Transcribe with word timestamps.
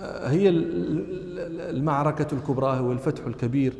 هي 0.00 0.48
المعركة 0.48 2.34
الكبرى 2.34 2.78
هو 2.78 2.92
الفتح 2.92 3.26
الكبير 3.26 3.72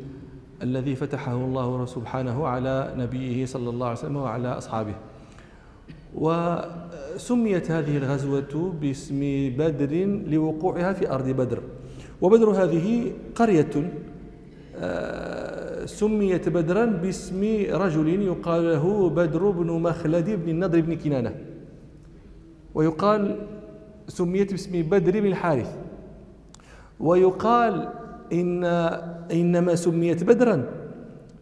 الذي 0.61 0.95
فتحه 0.95 1.35
الله 1.35 1.85
سبحانه 1.85 2.47
على 2.47 2.93
نبيه 2.97 3.45
صلى 3.45 3.69
الله 3.69 3.87
عليه 3.87 3.99
وسلم 3.99 4.15
وعلى 4.15 4.47
أصحابه. 4.47 4.95
وسميت 6.15 7.71
هذه 7.71 7.97
الغزوة 7.97 8.73
باسم 8.81 9.19
بدر 9.57 10.05
لوقوعها 10.27 10.93
في 10.93 11.11
أرض 11.11 11.29
بدر. 11.29 11.61
وبدر 12.21 12.49
هذه 12.49 13.11
قرية 13.35 13.91
آه، 14.75 15.85
سميت 15.85 16.49
بدرا 16.49 16.85
باسم 16.85 17.41
رجل 17.71 18.21
يقال 18.21 18.63
له 18.63 19.09
بدر 19.09 19.49
بن 19.49 19.67
مخلد 19.67 20.29
بن 20.29 20.49
النضر 20.49 20.81
بن 20.81 20.95
كنانة. 20.95 21.35
ويقال 22.75 23.47
سميت 24.07 24.51
باسم 24.51 24.81
بدر 24.81 25.19
بن 25.19 25.25
الحارث. 25.25 25.78
ويقال 26.99 27.89
إن 28.33 28.63
إنما 29.31 29.75
سميت 29.75 30.23
بدرا. 30.23 30.63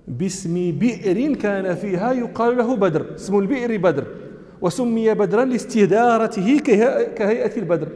باسم 0.08 0.54
بئر 0.80 1.34
كان 1.34 1.76
فيها 1.76 2.12
يقال 2.12 2.58
له 2.58 2.76
بدر 2.76 3.16
اسم 3.16 3.40
البئر 3.40 3.78
بدر. 3.78 4.06
وسمي 4.62 5.14
بدرا 5.14 5.46
لاستدارته 5.46 6.60
كهيئة 7.16 7.58
البدر. 7.58 7.88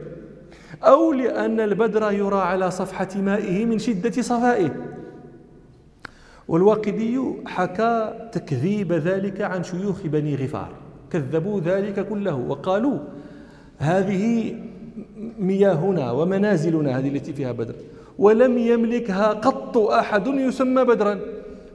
أو 0.82 1.12
لأن 1.12 1.60
البدر 1.60 2.12
يرى 2.12 2.36
على 2.36 2.70
صفحة 2.70 3.08
مائه 3.16 3.66
من 3.66 3.78
شدة 3.78 4.22
صفائه. 4.22 4.70
والواقدي 6.48 7.20
حكى 7.46 8.12
تكذيب 8.32 8.92
ذلك 8.92 9.40
عن 9.40 9.62
شيوخ 9.64 10.06
بني 10.06 10.36
غفار. 10.36 10.68
كذبوا 11.10 11.60
ذلك 11.60 12.08
كله 12.08 12.34
وقالوا 12.34 12.98
هذه 13.78 14.54
مياهنا 15.38 16.10
ومنازلنا 16.12 16.98
هذه 16.98 17.08
التي 17.08 17.32
فيها 17.32 17.52
بدر. 17.52 17.74
ولم 18.18 18.58
يملكها 18.58 19.26
قط 19.26 19.78
أحد 19.78 20.26
يسمى 20.26 20.84
بدرا. 20.84 21.20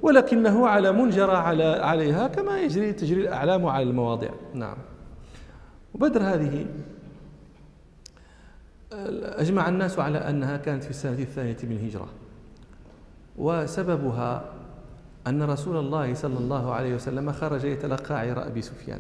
ولكنه 0.02 0.68
علم 0.68 1.10
جرى 1.10 1.36
على 1.36 1.64
عليها 1.64 2.28
كما 2.28 2.62
يجري 2.62 2.94
تجري 2.94 3.22
الأعلام 3.22 3.66
على 3.66 3.84
المواضع 3.84 4.30
نعم. 4.54 4.78
وبدر 5.94 6.22
هذه 6.22 6.66
أجمع 9.42 9.70
الناس 9.70 10.00
على 10.00 10.18
أنها 10.18 10.58
كانت 10.58 10.84
في 10.84 10.90
السنة 10.90 11.20
الثانية 11.20 11.58
من 11.64 11.72
الهجرة. 11.72 12.08
وسببها 13.38 14.46
أن 15.28 15.44
رسول 15.44 15.78
الله 15.78 16.14
صلى 16.14 16.38
الله 16.38 16.74
عليه 16.74 16.96
وسلم 16.96 17.32
خرج 17.32 17.64
يتلقى 17.64 18.20
عير 18.20 18.48
أبي 18.48 18.62
سفيان 18.62 19.00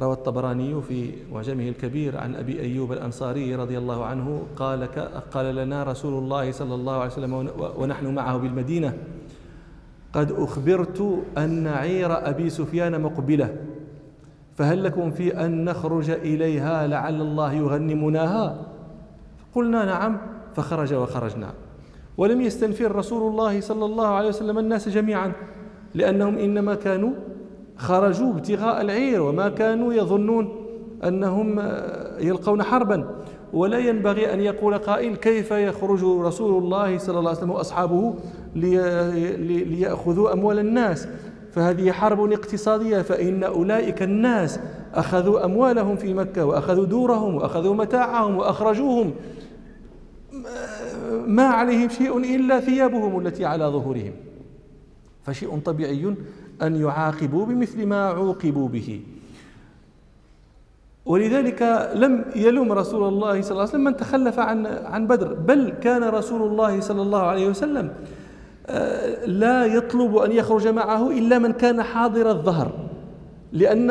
روى 0.00 0.12
الطبراني 0.12 0.82
في 0.82 1.12
معجمه 1.32 1.68
الكبير 1.68 2.18
عن 2.18 2.34
أبي 2.34 2.60
أيوب 2.60 2.92
الأنصاري 2.92 3.54
رضي 3.54 3.78
الله 3.78 4.04
عنه 4.04 4.42
قال 4.56 4.88
قال 5.30 5.54
لنا 5.56 5.82
رسول 5.82 6.22
الله 6.22 6.52
صلى 6.52 6.74
الله 6.74 6.94
عليه 6.94 7.12
وسلم 7.12 7.50
ونحن 7.78 8.14
معه 8.14 8.36
بالمدينة 8.36 8.96
قد 10.12 10.32
أخبرت 10.32 11.24
أن 11.38 11.66
عير 11.66 12.28
أبي 12.28 12.50
سفيان 12.50 13.00
مقبلة 13.00 13.56
فهل 14.56 14.84
لكم 14.84 15.10
في 15.10 15.44
أن 15.44 15.64
نخرج 15.64 16.10
إليها 16.10 16.86
لعل 16.86 17.20
الله 17.20 17.52
يغنمناها؟ 17.52 18.66
قلنا 19.54 19.84
نعم 19.84 20.20
فخرج 20.54 20.94
وخرجنا. 20.94 21.52
ولم 22.16 22.40
يستنفر 22.40 22.96
رسول 22.96 23.30
الله 23.30 23.60
صلى 23.60 23.84
الله 23.84 24.06
عليه 24.06 24.28
وسلم 24.28 24.58
الناس 24.58 24.88
جميعا 24.88 25.32
لأنهم 25.94 26.38
إنما 26.38 26.74
كانوا 26.74 27.12
خرجوا 27.80 28.32
ابتغاء 28.32 28.80
العير 28.80 29.22
وما 29.22 29.48
كانوا 29.48 29.94
يظنون 29.94 30.66
أنهم 31.04 31.58
يلقون 32.20 32.62
حربا. 32.62 33.14
ولا 33.52 33.78
ينبغي 33.78 34.34
أن 34.34 34.40
يقول 34.40 34.78
قائل 34.78 35.16
كيف 35.16 35.50
يخرج 35.50 36.04
رسول 36.04 36.62
الله 36.62 36.98
صلى 36.98 37.18
الله 37.18 37.30
عليه 37.30 37.38
وسلم 37.38 37.50
وأصحابه 37.50 38.14
ليأخذوا 38.54 40.32
أموال 40.32 40.58
الناس؟ 40.58 41.08
فهذه 41.52 41.92
حرب 41.92 42.32
اقتصادية 42.32 43.02
فإن 43.02 43.44
أولئك 43.44 44.02
الناس 44.02 44.60
أخذوا 44.94 45.44
أموالهم 45.44 45.96
في 45.96 46.14
مكة 46.14 46.44
وأخذوا 46.44 46.84
دورهم 46.84 47.34
وأخذوا 47.34 47.74
متاعهم 47.74 48.36
وأخرجوهم. 48.36 49.12
ما 51.26 51.44
عليهم 51.44 51.88
شيء 51.88 52.36
إلا 52.36 52.60
ثيابهم 52.60 53.26
التي 53.26 53.44
على 53.44 53.64
ظهورهم. 53.64 54.12
فشيء 55.22 55.58
طبيعي 55.58 56.14
أن 56.62 56.76
يعاقبوا 56.76 57.46
بمثل 57.46 57.86
ما 57.86 58.08
عوقبوا 58.08 58.68
به. 58.68 59.00
ولذلك 61.06 61.90
لم 61.94 62.24
يلوم 62.36 62.72
رسول 62.72 63.08
الله 63.08 63.42
صلى 63.42 63.50
الله 63.50 63.60
عليه 63.60 63.70
وسلم 63.70 63.84
من 63.84 63.96
تخلف 63.96 64.38
عن 64.38 64.66
عن 64.66 65.06
بدر. 65.06 65.34
بل 65.34 65.72
كان 65.82 66.04
رسول 66.04 66.42
الله 66.42 66.80
صلى 66.80 67.02
الله 67.02 67.22
عليه 67.22 67.48
وسلم 67.48 67.92
آه، 68.66 69.26
لا 69.26 69.64
يطلب 69.64 70.16
أن 70.16 70.32
يخرج 70.32 70.68
معه 70.68 71.10
إلا 71.10 71.38
من 71.38 71.52
كان 71.52 71.82
حاضر 71.82 72.30
الظهر 72.30 72.72
لأن 73.52 73.90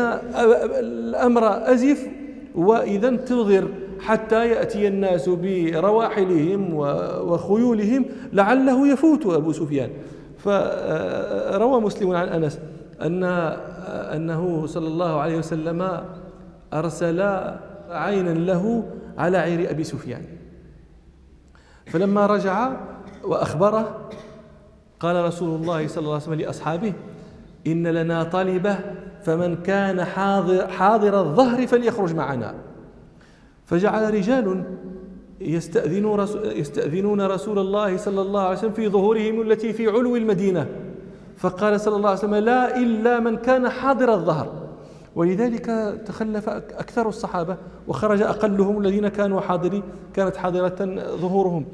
الأمر 0.79 1.71
أزف 1.73 2.07
وإذا 2.55 3.07
انتظر 3.07 3.67
حتى 3.99 4.47
يأتي 4.49 4.87
الناس 4.87 5.29
برواحلهم 5.29 6.73
وخيولهم 7.29 8.05
لعله 8.33 8.87
يفوت 8.87 9.25
أبو 9.25 9.51
سفيان. 9.51 9.89
فروى 10.39 11.81
مسلم 11.81 12.15
عن 12.15 12.27
أنس 12.27 12.59
أن 13.01 13.23
أنه 13.23 14.67
صلى 14.67 14.87
الله 14.87 15.19
عليه 15.19 15.37
وسلم 15.37 16.05
أرسل 16.73 17.21
عينا 17.89 18.29
له 18.29 18.83
على 19.17 19.37
عير 19.37 19.71
أبي 19.71 19.83
سفيان. 19.83 20.21
فلما 21.85 22.25
رجع 22.25 22.71
وأخبره 23.23 24.09
قال 24.99 25.25
رسول 25.25 25.61
الله 25.61 25.87
صلى 25.87 26.01
الله 26.01 26.13
عليه 26.13 26.23
وسلم 26.23 26.39
لأصحابه 26.39 26.93
إن 27.67 27.87
لنا 27.87 28.23
طالبة 28.23 28.77
فمن 29.23 29.55
كان 29.55 30.03
حاضر, 30.03 30.67
حاضر 30.67 31.19
الظهر 31.19 31.67
فليخرج 31.67 32.15
معنا. 32.15 32.55
فجعل 33.65 34.13
رجال 34.13 34.63
يستأذنون 35.41 36.19
رسول, 36.19 36.45
يستأذنون 36.45 37.21
رسول 37.21 37.59
الله 37.59 37.97
صلى 37.97 38.21
الله 38.21 38.41
عليه 38.41 38.57
وسلم 38.57 38.71
في 38.71 38.89
ظهورهم 38.89 39.41
التي 39.41 39.73
في 39.73 39.87
علو 39.87 40.15
المدينة. 40.15 40.67
فقال 41.37 41.81
صلى 41.81 41.95
الله 41.95 42.09
عليه 42.09 42.19
وسلم 42.19 42.35
لا 42.35 42.77
إلا 42.77 43.19
من 43.19 43.37
كان 43.37 43.69
حاضر 43.69 44.13
الظهر. 44.13 44.53
ولذلك 45.15 45.65
تخلف 46.05 46.49
أكثر 46.49 47.09
الصحابة 47.09 47.57
وخرج 47.87 48.21
أقلهم 48.21 48.77
الذين 48.77 49.07
كانوا 49.07 49.41
حاضرين 49.41 49.83
كانت 50.13 50.35
حاضرة 50.35 50.75
ظهورهم. 51.15 51.65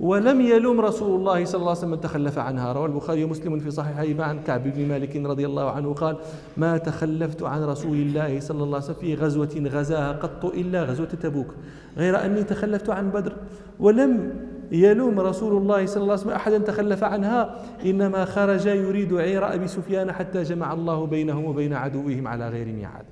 ولم 0.00 0.40
يلوم 0.40 0.80
رسول 0.80 1.20
الله 1.20 1.44
صلى 1.44 1.58
الله 1.58 1.70
عليه 1.70 1.78
وسلم 1.78 1.90
من 1.90 2.00
تخلف 2.00 2.38
عنها. 2.38 2.72
روى 2.72 2.86
البخاري 2.86 3.24
ومسلم 3.24 3.58
في 3.58 3.70
صحيحهما 3.70 4.24
عن 4.24 4.42
كعب 4.42 4.62
بن 4.62 4.88
مالك 4.88 5.16
رضي 5.16 5.46
الله 5.46 5.70
عنه 5.70 5.94
قال 5.94 6.16
ما 6.56 6.78
تخلفت 6.78 7.42
عن 7.42 7.64
رسول 7.64 7.96
الله 7.96 8.40
صلى 8.40 8.62
الله 8.64 8.76
عليه 8.76 8.84
وسلم 8.84 8.96
في 9.00 9.14
غزوة 9.14 9.62
غزاها 9.66 10.12
قط 10.12 10.44
إلا 10.44 10.82
غزوة 10.82 11.06
تبوك 11.06 11.54
غير 11.96 12.24
أني 12.24 12.44
تخلفت 12.44 12.90
عن 12.90 13.10
بدر 13.10 13.32
ولم 13.80 14.34
يلوم 14.72 15.20
رسول 15.20 15.56
الله 15.56 15.86
صلى 15.86 16.02
الله 16.02 16.12
عليه 16.12 16.22
وسلم 16.22 16.32
أحدا 16.32 16.58
تخلف 16.58 17.04
عنها 17.04 17.54
إنما 17.86 18.24
خرج 18.24 18.66
يريد 18.66 19.14
عير 19.14 19.54
أبي 19.54 19.68
سفيان 19.68 20.12
حتى 20.12 20.42
جمع 20.42 20.72
الله 20.72 21.06
بينهم 21.06 21.44
وبين 21.44 21.72
عدوهم 21.72 22.28
على 22.28 22.48
غير 22.48 22.66
ميعاد. 22.66 23.04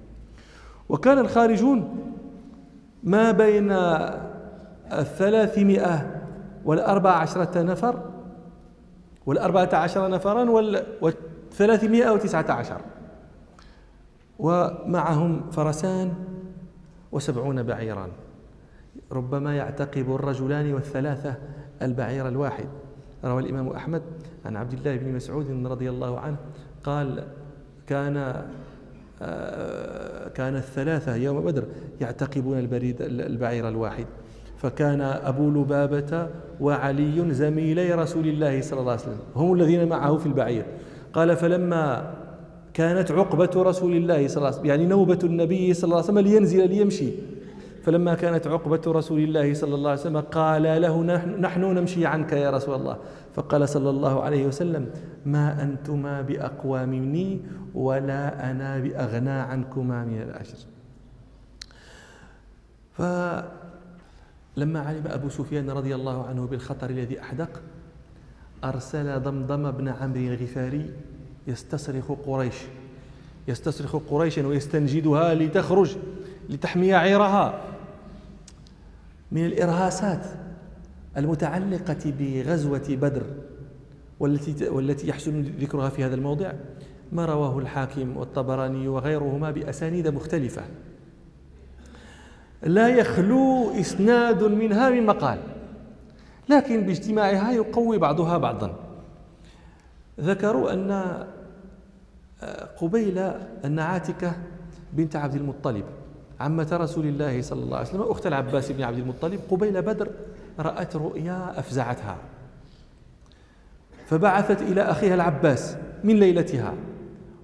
وكان 0.88 1.18
الخارجون 1.18 1.88
ما 3.04 3.30
بين 3.32 3.72
الثلاثمائة 4.92 6.15
والأربع 6.66 7.10
عشرة 7.10 7.62
نفر 7.62 8.10
والأربعة 9.26 9.68
عشر 9.72 10.10
نفرا 10.10 10.50
والثلاثمائة 11.00 12.10
وتسعة 12.10 12.50
عشر. 12.50 12.80
ومعهم 14.38 15.50
فرسان 15.50 16.14
وسبعون 17.12 17.62
بعيرا. 17.62 18.08
ربما 19.12 19.56
يعتقب 19.56 20.14
الرجلان 20.14 20.74
والثلاثة 20.74 21.34
البعير 21.82 22.28
الواحد. 22.28 22.68
روى 23.24 23.42
الإمام 23.42 23.68
أحمد 23.68 24.02
عن 24.44 24.56
عبد 24.56 24.72
الله 24.72 24.96
بن 24.96 25.12
مسعود 25.12 25.66
رضي 25.66 25.90
الله 25.90 26.20
عنه 26.20 26.36
قال 26.84 27.24
كان 27.86 28.44
آه، 29.22 30.28
كان 30.28 30.56
الثلاثة 30.56 31.14
يوم 31.14 31.40
بدر 31.40 31.64
يعتقبون 32.00 32.58
البريد 32.58 32.96
البعير 33.02 33.68
الواحد. 33.68 34.06
فكان 34.66 35.00
أبو 35.00 35.50
لبابة 35.50 36.28
وعلي 36.60 37.34
زميلي 37.34 37.94
رسول 37.94 38.26
الله 38.28 38.60
صلى 38.60 38.80
الله 38.80 38.92
عليه 38.92 39.00
وسلم 39.02 39.18
هم 39.36 39.54
الذين 39.54 39.88
معه 39.88 40.16
في 40.16 40.26
البعير. 40.26 40.64
قال 41.12 41.36
فلما 41.36 42.14
كانت 42.74 43.10
عقبة 43.10 43.50
رسول 43.56 43.92
الله 43.96 44.28
صلى 44.28 44.36
الله 44.36 44.46
عليه 44.46 44.56
وسلم 44.56 44.66
يعني 44.66 44.86
نوبة 44.86 45.18
النبي 45.24 45.74
صلى 45.74 45.84
الله 45.84 45.96
عليه 45.96 46.04
وسلم 46.04 46.18
لينزل 46.18 46.68
ليمشي. 46.68 47.10
فلما 47.82 48.14
كانت 48.14 48.46
عقبة 48.46 48.82
رسول 48.86 49.20
الله 49.20 49.54
صلى 49.54 49.74
الله 49.74 49.90
عليه 49.90 50.00
وسلم 50.00 50.20
قال 50.20 50.62
له 50.62 51.02
نحن 51.38 51.60
نمشي 51.64 52.06
عنك 52.06 52.32
يا 52.32 52.50
رسول 52.50 52.74
الله. 52.74 52.96
فقال 53.34 53.68
صلى 53.68 53.90
الله 53.90 54.22
عليه 54.22 54.46
وسلم 54.46 54.86
ما 55.26 55.62
أنتما 55.62 56.22
بأقوى 56.22 56.86
مني 56.86 57.40
ولا 57.74 58.50
أنا 58.50 58.78
بأغنى 58.78 59.30
عنكما 59.30 60.04
من 60.04 60.22
الأجر 60.22 60.58
ف 62.96 63.02
لما 64.56 64.80
علم 64.80 65.02
أبو 65.06 65.28
سفيان 65.28 65.70
رضي 65.70 65.94
الله 65.94 66.26
عنه 66.26 66.46
بالخطر 66.46 66.90
الذي 66.90 67.20
أحدق 67.20 67.62
أرسل 68.64 69.20
ضمضم 69.20 69.70
بن 69.70 69.88
عمرو 69.88 70.20
الغفاري 70.20 70.90
يستصرخ 71.46 72.12
قريش 72.26 72.54
يستصرخ 73.48 73.96
قريشا 73.96 74.46
ويستنجدها 74.46 75.34
لتخرج 75.34 75.96
لتحمي 76.48 76.94
عيرها. 76.94 77.62
من 79.32 79.46
الإرهاصات 79.46 80.26
المتعلقة 81.16 82.12
بغزوة 82.18 82.86
بدر 82.88 83.22
والتي 84.20 84.68
والتي 84.68 85.08
يحسن 85.08 85.42
ذكرها 85.42 85.88
في 85.88 86.04
هذا 86.04 86.14
الموضع 86.14 86.52
ما 87.12 87.24
رواه 87.24 87.58
الحاكم 87.58 88.16
والطبراني 88.16 88.88
وغيرهما 88.88 89.50
بأسانيد 89.50 90.08
مختلفة. 90.08 90.62
لا 92.62 92.88
يخلو 92.88 93.70
إسناد 93.80 94.44
منها 94.44 94.90
من 94.90 95.06
مقال. 95.06 95.38
لكن 96.48 96.80
باجتماعها 96.80 97.52
يقوي 97.52 97.98
بعضها 97.98 98.38
بعضا. 98.38 98.74
ذكروا 100.20 100.72
أن 100.72 100.90
آه، 102.42 102.64
قبيل 102.80 103.18
أن 103.64 103.78
عاتكة 103.78 104.32
بنت 104.92 105.16
عبد 105.16 105.34
المطلب 105.34 105.84
عمة 106.40 106.68
رسول 106.72 107.06
الله 107.06 107.42
صلى 107.42 107.62
الله 107.62 107.76
عليه 107.76 107.88
وسلم 107.88 108.02
أخت 108.02 108.26
العباس 108.26 108.72
بن 108.72 108.82
عبد 108.82 108.98
المطلب 108.98 109.40
قبيل 109.50 109.82
بدر 109.82 110.08
رأت 110.58 110.96
رؤيا 110.96 111.58
أفزعتها. 111.58 112.16
فبعثت 114.06 114.62
إلى 114.62 114.82
أخيها 114.82 115.14
العباس 115.14 115.76
من 116.04 116.16
ليلتها 116.16 116.74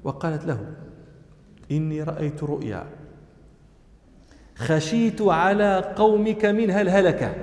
وقالت 0.04 0.44
له 0.44 0.58
إني 1.70 2.02
رأيت 2.02 2.44
رؤيا. 2.44 2.86
خشيت 4.56 5.22
على 5.22 5.94
قومك 5.96 6.44
منها 6.44 6.80
الهلكة 6.80 7.34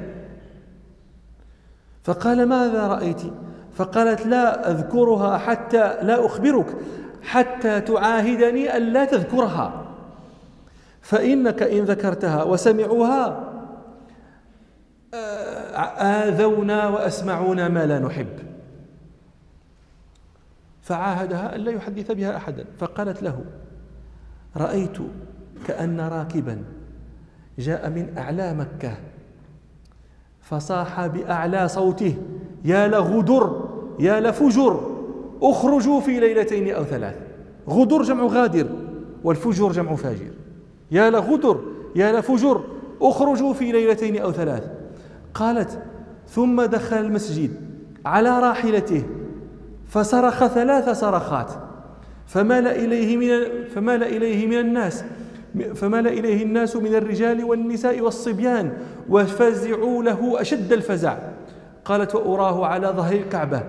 فقال 2.03 2.45
ماذا 2.45 2.87
رأيت؟ 2.87 3.21
فقالت 3.73 4.25
لا 4.25 4.71
أذكرها 4.71 5.37
حتى 5.37 5.97
لا 6.01 6.25
أخبرك 6.25 6.65
حتى 7.21 7.81
تعاهدني 7.81 8.77
أن 8.77 8.81
لا 8.81 9.05
تذكرها. 9.05 9.85
فإنك 11.01 11.63
إن 11.63 11.83
ذكرتها 11.83 12.43
وسمعوها 12.43 13.49
آذونا 15.99 16.87
وأسمعونا 16.87 17.67
ما 17.67 17.85
لا 17.85 17.99
نحب. 17.99 18.39
فعاهدها 20.81 21.55
أن 21.55 21.61
لا 21.61 21.71
يحدث 21.71 22.11
بها 22.11 22.37
أحدا. 22.37 22.65
فقالت 22.79 23.23
له 23.23 23.43
رأيت 24.57 24.97
كأن 25.67 26.01
راكبا. 26.01 26.63
جاء 27.59 27.89
من 27.89 28.17
أعلى 28.17 28.53
مكة. 28.53 28.93
فصاح 30.41 31.07
بأعلى 31.07 31.67
صوته 31.67 32.15
يا 32.65 32.87
لغدر 32.87 33.69
يا 33.99 34.19
لفجر 34.19 34.79
اخرجوا 35.41 36.01
في 36.01 36.19
ليلتين 36.19 36.73
أو 36.73 36.83
ثلاث. 36.83 37.15
غدر 37.69 38.01
جمع 38.01 38.23
غادر 38.23 38.67
والفجر 39.23 39.71
جمع 39.71 39.95
فاجر. 39.95 40.31
يا 40.91 41.09
لغدر 41.09 41.59
يا 41.95 42.19
لفجر 42.19 42.63
اخرجوا 43.01 43.53
في 43.53 43.71
ليلتين 43.71 44.17
أو 44.17 44.31
ثلاث. 44.31 44.63
قالت 45.33 45.79
ثم 46.29 46.61
دخل 46.61 46.97
المسجد 46.97 47.51
على 48.05 48.39
راحلته 48.39 49.03
فصرخ 49.87 50.47
ثلاث 50.47 50.89
صرخات 50.89 51.51
فمال 52.27 52.67
إليه 52.67 53.17
من 53.17 53.67
فمال 53.67 54.03
إليه 54.03 54.47
من 54.47 54.59
الناس 54.59 55.03
فمال 55.75 56.07
إليه 56.07 56.43
الناس 56.43 56.75
من 56.75 56.95
الرجال 56.95 57.43
والنساء 57.43 58.01
والصبيان 58.01 58.77
وفزعوا 59.09 60.03
له 60.03 60.41
أشد 60.41 60.73
الفزع. 60.73 61.17
قالت 61.85 62.15
وأراه 62.15 62.65
على 62.65 62.87
ظهر 62.87 63.15
الكعبة 63.15 63.63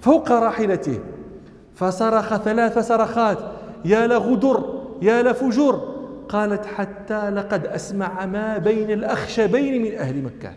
فوق 0.00 0.32
راحلته. 0.32 1.00
فصرخ 1.74 2.36
ثلاث 2.36 2.78
صرخات 2.78 3.38
يا 3.84 4.06
لغدر 4.06 4.82
يا 5.02 5.22
لفجر 5.22 5.92
قالت 6.28 6.66
حتى 6.66 7.30
لقد 7.30 7.66
أسمع 7.66 8.26
ما 8.26 8.58
بين 8.58 8.90
الأخشبين 8.90 9.82
من 9.82 9.98
أهل 9.98 10.22
مكة. 10.22 10.54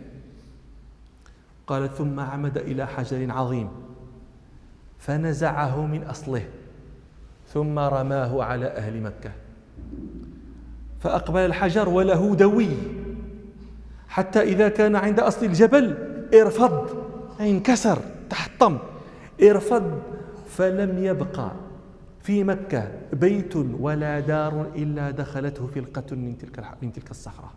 قالت 1.67 1.93
ثم 1.93 2.19
عمد 2.19 2.57
إلى 2.57 2.87
حجر 2.87 3.31
عظيم 3.31 3.69
فنزعه 4.99 5.85
من 5.85 6.03
أصله 6.03 6.45
ثم 7.53 7.79
رماه 7.79 8.43
على 8.43 8.65
أهل 8.65 9.01
مكة. 9.01 9.31
فأقبل 10.99 11.39
الحجر 11.39 11.89
وله 11.89 12.35
دوي. 12.35 12.69
حتى 14.07 14.41
إذا 14.41 14.69
كان 14.69 14.95
عند 14.95 15.19
أصل 15.19 15.45
الجبل 15.45 15.97
ارفض. 16.33 16.89
انكسر 17.39 17.99
تحطم. 18.29 18.77
ارفض 19.43 20.01
فلم 20.47 21.03
يبقى 21.03 21.51
في 22.21 22.43
مكة 22.43 22.91
بيت 23.13 23.55
ولا 23.55 24.19
دار 24.19 24.67
إلا 24.75 25.11
دخلته 25.11 25.67
فلقة 25.67 26.15
من 26.15 26.37
تلك 26.37 26.65
من 26.81 26.91
تلك 26.93 27.11
الصخرة 27.11 27.51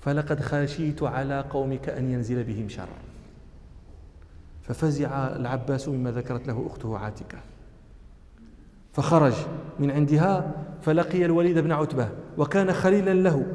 فلقد 0.00 0.40
خشيت 0.40 1.02
على 1.02 1.44
قومك 1.50 1.88
أن 1.88 2.12
ينزل 2.12 2.44
بهم 2.44 2.68
شر 2.68 2.88
ففزع 4.62 5.08
العباس 5.36 5.88
مما 5.88 6.10
ذكرت 6.10 6.46
له 6.46 6.66
أخته 6.66 6.98
عاتكة. 6.98 7.38
فخرج 8.92 9.34
من 9.78 9.90
عندها 9.90 10.52
فلقي 10.82 11.24
الوليد 11.24 11.58
بن 11.58 11.72
عتبة 11.72 12.08
وكان 12.38 12.72
خليلا 12.72 13.14
له 13.14 13.46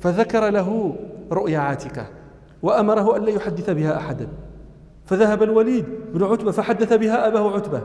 فذكر 0.00 0.50
له 0.50 0.96
رؤيا 1.32 1.58
عاتكة 1.58 2.06
وأمره 2.62 3.16
أن 3.16 3.24
لا 3.24 3.30
يحدث 3.30 3.70
بها 3.70 3.96
أحدا. 3.96 4.28
فذهب 5.06 5.42
الوليد 5.42 5.84
بن 6.14 6.24
عتبة 6.24 6.50
فحدث 6.50 6.92
بها 6.92 7.28
أباه 7.28 7.54
عتبة. 7.54 7.82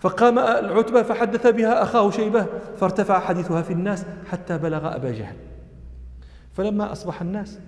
فقام 0.00 0.38
العتبة 0.38 1.02
فحدث 1.02 1.46
بها 1.46 1.82
أخاه 1.82 2.10
شيبة 2.10 2.46
فارتفع 2.76 3.20
حديثها 3.20 3.62
في 3.62 3.72
الناس 3.72 4.04
حتى 4.26 4.58
بلغ 4.58 4.96
أبا 4.96 5.10
جهل. 5.10 5.36
فلما 6.52 6.92
أصبح 6.92 7.22
الناس 7.22 7.58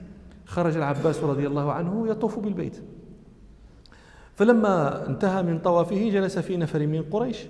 خرج 0.46 0.76
العباس 0.76 1.24
رضي 1.24 1.46
الله 1.46 1.72
عنه 1.72 2.08
يطوف 2.08 2.38
بالبيت. 2.38 2.82
فلما 4.34 5.06
انتهى 5.06 5.42
من 5.42 5.58
طوافه 5.58 6.10
جلس 6.10 6.38
في 6.38 6.56
نفر 6.56 6.86
من 6.86 7.02
قريش 7.02 7.46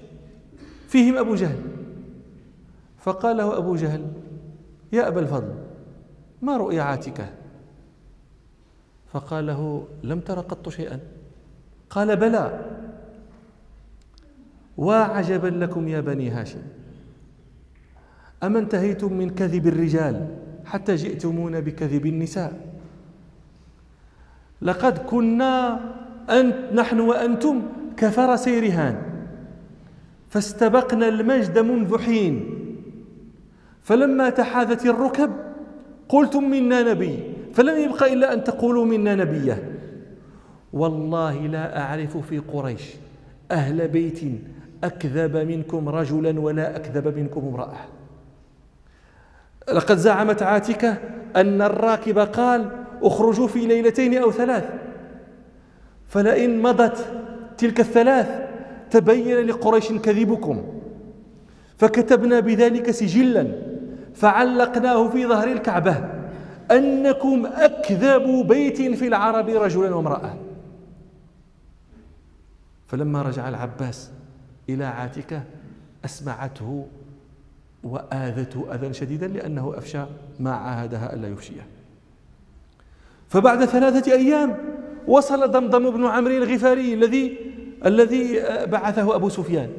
فيهم 0.88 1.18
أبو 1.18 1.34
جهل. 1.34 1.58
فقال 3.04 3.36
له 3.36 3.58
أبو 3.58 3.76
جهل 3.76 4.06
يا 4.92 5.08
أبا 5.08 5.20
الفضل 5.20 5.54
ما 6.42 6.56
رؤيا 6.56 6.82
عاتكة 6.82 7.26
فقال 9.12 9.46
له 9.46 9.86
لم 10.02 10.20
تر 10.20 10.40
قط 10.40 10.68
شيئا. 10.68 11.00
قال 11.90 12.16
بلى. 12.16 12.60
وعجبا 14.76 15.48
لكم 15.48 15.88
يا 15.88 16.00
بني 16.00 16.30
هاشم. 16.30 16.62
أما 18.42 18.58
انتهيتم 18.58 19.12
من 19.12 19.30
كذب 19.30 19.66
الرجال 19.66 20.36
حتى 20.64 20.94
جئتمون 20.94 21.60
بكذب 21.60 22.06
النساء؟ 22.06 22.80
لقد 24.62 24.98
كنا 24.98 25.80
أنت 26.30 26.56
نحن 26.72 27.00
وأنتم 27.00 27.62
كفرسي 27.96 28.60
رهان. 28.60 28.96
فاستبقنا 30.28 31.08
المجد 31.08 31.58
منذ 31.58 31.98
حين. 31.98 32.63
فلما 33.84 34.30
تحاذت 34.30 34.86
الركب 34.86 35.30
قلتم 36.08 36.50
منا 36.50 36.82
نبي 36.82 37.18
فلم 37.52 37.78
يبق 37.78 38.02
إلا 38.02 38.32
أن 38.32 38.44
تقولوا 38.44 38.84
منا 38.84 39.14
نبية. 39.14 39.72
والله 40.72 41.46
لا 41.46 41.80
أعرف 41.80 42.16
في 42.16 42.38
قريش 42.38 42.82
أهل 43.50 43.88
بيت 43.88 44.20
أكذب 44.84 45.36
منكم 45.36 45.88
رجلا 45.88 46.40
ولا 46.40 46.76
أكذب 46.76 47.18
منكم 47.18 47.48
امرأة. 47.48 47.76
لقد 49.72 49.96
زعمت 49.96 50.42
عاتكة 50.42 50.98
أن 51.36 51.62
الراكب 51.62 52.18
قال 52.18 52.70
اخرجوا 53.02 53.48
في 53.48 53.66
ليلتين 53.66 54.18
أو 54.18 54.32
ثلاث. 54.32 54.64
فلئن 56.08 56.62
مضت 56.62 57.06
تلك 57.58 57.80
الثلاث 57.80 58.28
تبين 58.90 59.46
لقريش 59.46 59.92
كذبكم. 59.92 60.62
فكتبنا 61.76 62.40
بذلك 62.40 62.90
سجلا. 62.90 63.73
فعلقناه 64.14 65.08
في 65.08 65.26
ظهر 65.26 65.48
الكعبة. 65.52 66.10
أنكم 66.70 67.46
أكذب 67.46 68.46
بيت 68.48 68.82
في 68.82 69.06
العرب 69.06 69.48
رجلا 69.48 69.94
وامرأة. 69.94 70.34
فلما 72.86 73.22
رجع 73.22 73.48
العباس 73.48 74.10
إلى 74.68 74.84
عاتكة 74.84 75.42
أسمعته 76.04 76.86
وآذته 77.84 78.74
أذى 78.74 78.92
شديدا 78.92 79.28
لأنه 79.28 79.74
أفشى 79.76 80.04
ما 80.40 80.52
عاهدها 80.52 81.14
ألا 81.14 81.28
يفشيه. 81.28 81.66
فبعد 83.28 83.64
ثلاثة 83.64 84.12
أيام 84.12 84.56
وصل 85.08 85.50
ضمضم 85.50 85.90
بن 85.90 86.06
عمرو 86.06 86.36
الغفاري 86.36 86.94
الذي 86.94 87.36
الذي 87.86 88.40
بعثه 88.66 89.14
أبو 89.14 89.28
سفيان 89.28 89.70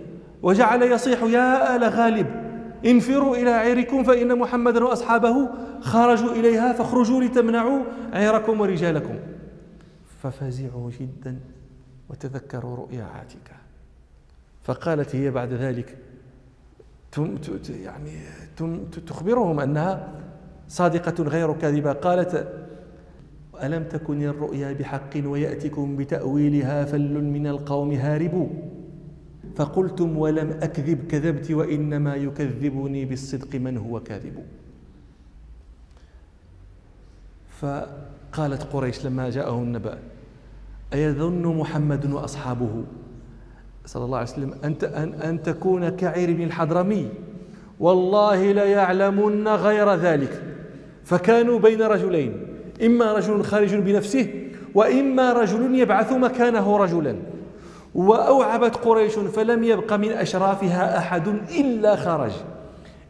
وجعل 0.43 0.81
يصيح 0.81 1.23
يا 1.23 1.75
آل 1.75 1.83
غالب 1.83 2.44
انفروا 2.85 3.35
إلى 3.35 3.49
عيركم 3.49 4.03
فإن 4.03 4.39
محمدا 4.39 4.83
وأصحابه 4.83 5.49
خرجوا 5.81 6.31
إليها 6.31 6.73
فاخرجوا 6.73 7.23
لتمنعوا 7.23 7.79
عيركم 8.13 8.61
ورجالكم. 8.61 9.15
ففزعوا 10.23 10.91
جدا 10.99 11.39
وتذكروا 12.09 12.75
رؤيا 12.75 13.03
عاتكة. 13.03 13.55
فقالت 14.63 15.15
هي 15.15 15.31
بعد 15.31 15.53
ذلك 15.53 15.97
يعني 17.69 18.11
تخبرهم 19.07 19.59
أنها 19.59 20.07
صادقة 20.67 21.23
غير 21.23 21.53
كاذبة. 21.53 21.93
قالت 21.93 22.53
ألم 23.63 23.83
تكن 23.83 24.23
الرؤيا 24.23 24.73
بحق 24.73 25.09
ويأتكم 25.25 25.95
بتأويلها؟ 25.95 26.85
فل 26.85 27.23
من 27.23 27.47
القوم 27.47 27.91
هاربوا. 27.91 28.47
فقلتم 29.55 30.17
ولم 30.17 30.49
أكذب 30.61 31.07
كذبت 31.07 31.51
وإنما 31.51 32.15
يكذبني 32.15 33.05
بالصدق 33.05 33.55
من 33.55 33.77
هو 33.77 33.99
كاذب. 33.99 34.43
فقالت 37.61 38.63
قريش 38.73 39.05
لما 39.05 39.29
جاءه 39.29 39.57
النبأ 39.57 39.97
أيظن 40.93 41.57
محمد 41.57 42.11
وأصحابه؟ 42.11 42.83
صلى 43.85 44.05
الله 44.05 44.17
عليه 44.17 44.29
وسلم 44.29 44.53
أن, 44.63 44.75
أن, 44.83 45.13
أن 45.13 45.43
تكون 45.43 45.89
كعير 45.89 46.33
بن 46.33 46.43
الحضرمي؟ 46.43 47.09
والله 47.79 48.51
ليعلمن 48.51 49.47
غير 49.47 49.95
ذلك. 49.95 50.43
فكانوا 51.03 51.59
بين 51.59 51.81
رجلين 51.81 52.47
إما 52.85 53.13
رجل 53.13 53.43
خارج 53.43 53.75
بنفسه 53.75 54.33
وإما 54.73 55.33
رجل 55.33 55.75
يبعث 55.75 56.11
مكانه 56.11 56.77
رجلا. 56.77 57.15
وأوعبت 57.95 58.75
قريش 58.75 59.13
فلم 59.13 59.63
يبق 59.63 59.93
من 59.93 60.11
أشرافها 60.11 60.97
أحد 60.97 61.27
إلا 61.27 61.95
خرج 61.95 62.31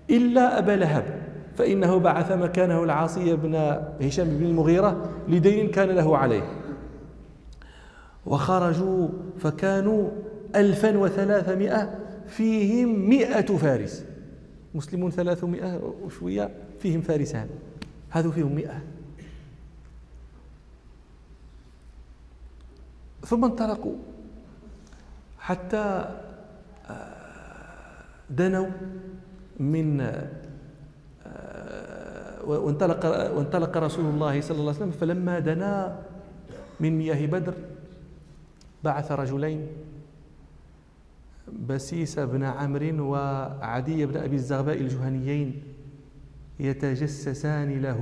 إلا 0.09 0.59
أبا 0.59 0.71
لهب 0.71 1.23
فإنه 1.55 1.97
بعث 1.97 2.31
مكانه 2.31 2.83
العاصي 2.83 3.35
بن 3.35 3.55
هشام 4.01 4.27
بن 4.27 4.45
المغيرة 4.45 5.09
لدين 5.27 5.69
كان 5.69 5.89
له 5.89 6.17
عليه. 6.17 6.43
وخرجوا 8.25 9.07
فكانوا 9.39 10.09
ألفا 10.55 10.97
وثلاثمائة 10.97 11.99
فيهم 12.27 13.09
مئة 13.09 13.57
فارس. 13.57 14.05
مسلمون 14.75 15.11
ثلاثمائة 15.11 15.93
وشوية 16.03 16.49
فيهم 16.79 17.01
فارسان 17.01 17.47
هذو 18.09 18.31
فيهم 18.31 18.55
مئة. 18.55 18.81
ثم 23.25 23.45
انطلقوا. 23.45 23.95
حتى 25.45 26.09
آه، 26.89 28.03
دنوا 28.29 28.67
من 29.59 30.01
آه، 30.01 30.29
وانطلق 32.45 33.05
وانطلق 33.37 33.77
رسول 33.77 34.05
الله 34.05 34.41
صلى 34.41 34.57
الله 34.57 34.73
عليه 34.73 34.81
وسلم 34.81 34.91
فلما 34.91 35.39
دنا 35.39 35.99
من 36.79 36.97
مياه 36.97 37.25
بدر 37.25 37.53
بعث 38.83 39.11
رجلين 39.11 39.67
بسيس 41.67 42.19
بن 42.19 42.43
عمرو 42.43 43.11
وعدي 43.11 44.05
بن 44.05 44.17
أبي 44.17 44.35
الزغباء 44.35 44.77
الجهنيين 44.81 45.63
يتجسسان 46.59 47.81
له 47.81 48.01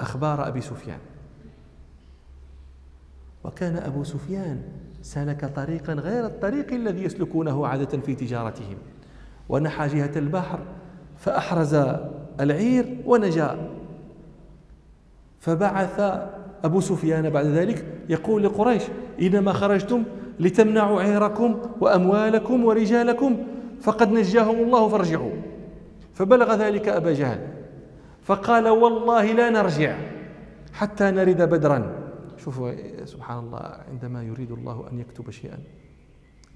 أخبار 0.00 0.48
أبي 0.48 0.60
سفيان. 0.60 0.98
وكان 3.44 3.76
أبو 3.76 4.04
سفيان 4.04 4.62
سلك 5.02 5.44
طريقا 5.56 5.92
غير 5.92 6.26
الطريق 6.26 6.72
الذي 6.72 7.04
يسلكونه 7.04 7.66
عادة 7.66 7.98
في 7.98 8.14
تجارتهم. 8.14 8.76
ونحى 9.48 9.86
جهة 9.86 10.10
البحر 10.16 10.58
فأحرز 11.16 11.74
العير 12.40 12.96
ونجا. 13.06 13.56
فبعث 15.40 16.00
أبو 16.64 16.80
سفيان 16.80 17.30
بعد 17.30 17.46
ذلك 17.46 17.84
يقول 18.08 18.44
لقريش 18.44 18.82
إنما 19.22 19.52
خرجتم 19.52 20.04
لتمنعوا 20.40 21.00
عيركم 21.00 21.60
وأموالكم 21.80 22.64
ورجالكم 22.64 23.36
فقد 23.80 24.12
نجاهم 24.12 24.56
الله 24.56 24.88
فارجعوا. 24.88 25.32
فبلغ 26.14 26.54
ذلك 26.54 26.88
أبا 26.88 27.12
جهل 27.12 27.38
فقال 28.22 28.68
والله 28.68 29.32
لا 29.32 29.50
نرجع 29.50 29.96
حتى 30.72 31.10
نرد 31.10 31.42
بدرا. 31.42 31.99
شوفوا 32.40 33.04
سبحان 33.04 33.38
الله 33.38 33.78
عندما 33.90 34.22
يريد 34.22 34.50
الله 34.50 34.88
أن 34.92 34.98
يكتب 34.98 35.30
شيئا 35.30 35.58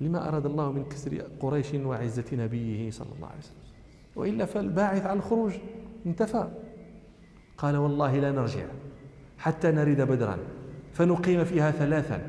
لما 0.01 0.29
أراد 0.29 0.47
الله 0.47 0.73
من 0.73 0.85
كسر 0.85 1.23
قريش 1.41 1.75
وعزة 1.75 2.25
نبيه 2.33 2.91
صلى 2.91 3.09
الله 3.17 3.29
عليه 3.29 3.39
وسلم؟ 3.39 3.57
وإلا 4.17 4.45
فالباعث 4.45 5.07
على 5.07 5.19
الخروج 5.19 5.53
انتفى. 6.07 6.49
قال 7.59 7.77
والله 7.77 8.19
لا 8.19 8.33
نرجع 8.33 8.65
حتى 9.39 9.71
نرد 9.71 10.01
بدرا 10.01 10.39
فنقيم 10.93 11.45
فيها 11.45 11.71
ثلاثا 11.71 12.23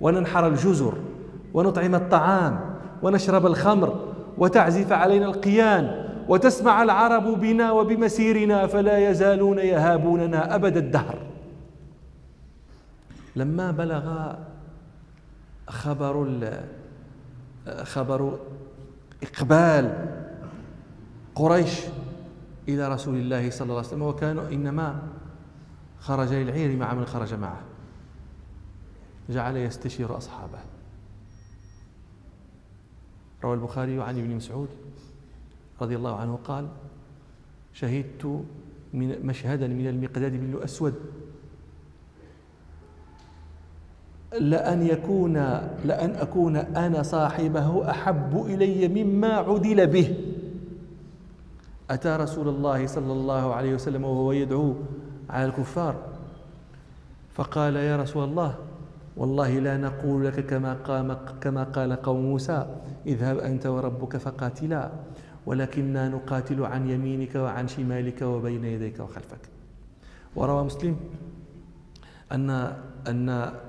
وننحر 0.00 0.46
الجزر 0.46 0.94
ونطعم 1.54 1.94
الطعام 1.94 2.76
ونشرب 3.02 3.46
الخمر 3.46 4.14
وتعزف 4.38 4.92
علينا 4.92 5.26
القيان 5.26 6.10
وتسمع 6.28 6.82
العرب 6.82 7.40
بنا 7.40 7.72
وبمسيرنا 7.72 8.66
فلا 8.66 9.10
يزالون 9.10 9.58
يهابوننا 9.58 10.54
أبد 10.54 10.76
الدهر. 10.76 11.29
لما 13.36 13.70
بلغ 13.70 14.34
خبر 15.68 16.40
خبر 17.82 18.38
إقبال 19.22 20.08
قريش 21.34 21.80
إلى 22.68 22.88
رسول 22.88 23.16
الله 23.16 23.50
صلى 23.50 23.62
الله 23.62 23.76
عليه 23.76 23.88
وسلم 23.88 24.02
وكانوا 24.02 24.48
إنما 24.48 25.02
خرج 26.00 26.32
للعير 26.32 26.76
مع 26.76 26.94
من 26.94 27.06
خرج 27.06 27.34
معه. 27.34 27.60
جعل 29.30 29.56
يستشير 29.56 30.16
أصحابه. 30.16 30.58
روى 33.44 33.54
البخاري 33.54 34.02
عن 34.02 34.18
ابن 34.18 34.36
مسعود 34.36 34.68
رضي 35.80 35.96
الله 35.96 36.16
عنه 36.16 36.38
قال 36.44 36.68
شهدت 37.72 38.44
من 38.92 39.26
مشهدا 39.26 39.68
من 39.68 39.86
المقداد 39.86 40.32
بن 40.32 40.52
الأسود 40.52 40.94
لأن 44.38 44.86
يكون 44.86 45.34
لأن 45.84 46.10
أكون 46.14 46.56
أنا 46.56 47.02
صاحبه 47.02 47.90
أحب 47.90 48.46
إلي 48.46 48.88
مما 48.88 49.28
عدل 49.28 49.86
به. 49.86 50.16
أتى 51.90 52.16
رسول 52.16 52.48
الله 52.48 52.86
صلى 52.86 53.12
الله 53.12 53.54
عليه 53.54 53.74
وسلم 53.74 54.04
وهو 54.04 54.32
يدعو 54.32 54.74
على 55.30 55.44
الكفار. 55.44 55.94
فقال 57.34 57.76
يا 57.76 57.96
رسول 57.96 58.24
الله 58.24 58.54
والله 59.16 59.58
لا 59.58 59.76
نقول 59.76 60.26
لك 60.26 60.46
كما 60.46 60.74
قام 60.74 61.16
كما 61.40 61.64
قال 61.64 61.92
قوم 61.92 62.20
موسى 62.20 62.66
اذهب 63.06 63.38
أنت 63.38 63.66
وربك 63.66 64.16
فقاتلا 64.16 64.90
ولكننا 65.46 66.08
نقاتل 66.08 66.64
عن 66.64 66.90
يمينك 66.90 67.34
وعن 67.34 67.68
شمالك 67.68 68.22
وبين 68.22 68.64
يديك 68.64 69.00
وخلفك. 69.00 69.44
وروى 70.36 70.64
مسلم 70.64 70.96
أن 72.32 72.76
أن 73.08 73.28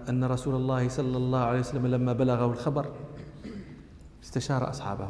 أن 0.10 0.24
رسول 0.24 0.56
الله 0.56 0.90
صلى 0.90 1.18
الله 1.18 1.40
عليه 1.40 1.60
وسلم 1.60 1.88
لما 1.88 2.14
بلغه 2.14 2.46
الخبر 2.46 2.86
استشار 4.24 4.70
أصحابه 4.70 5.08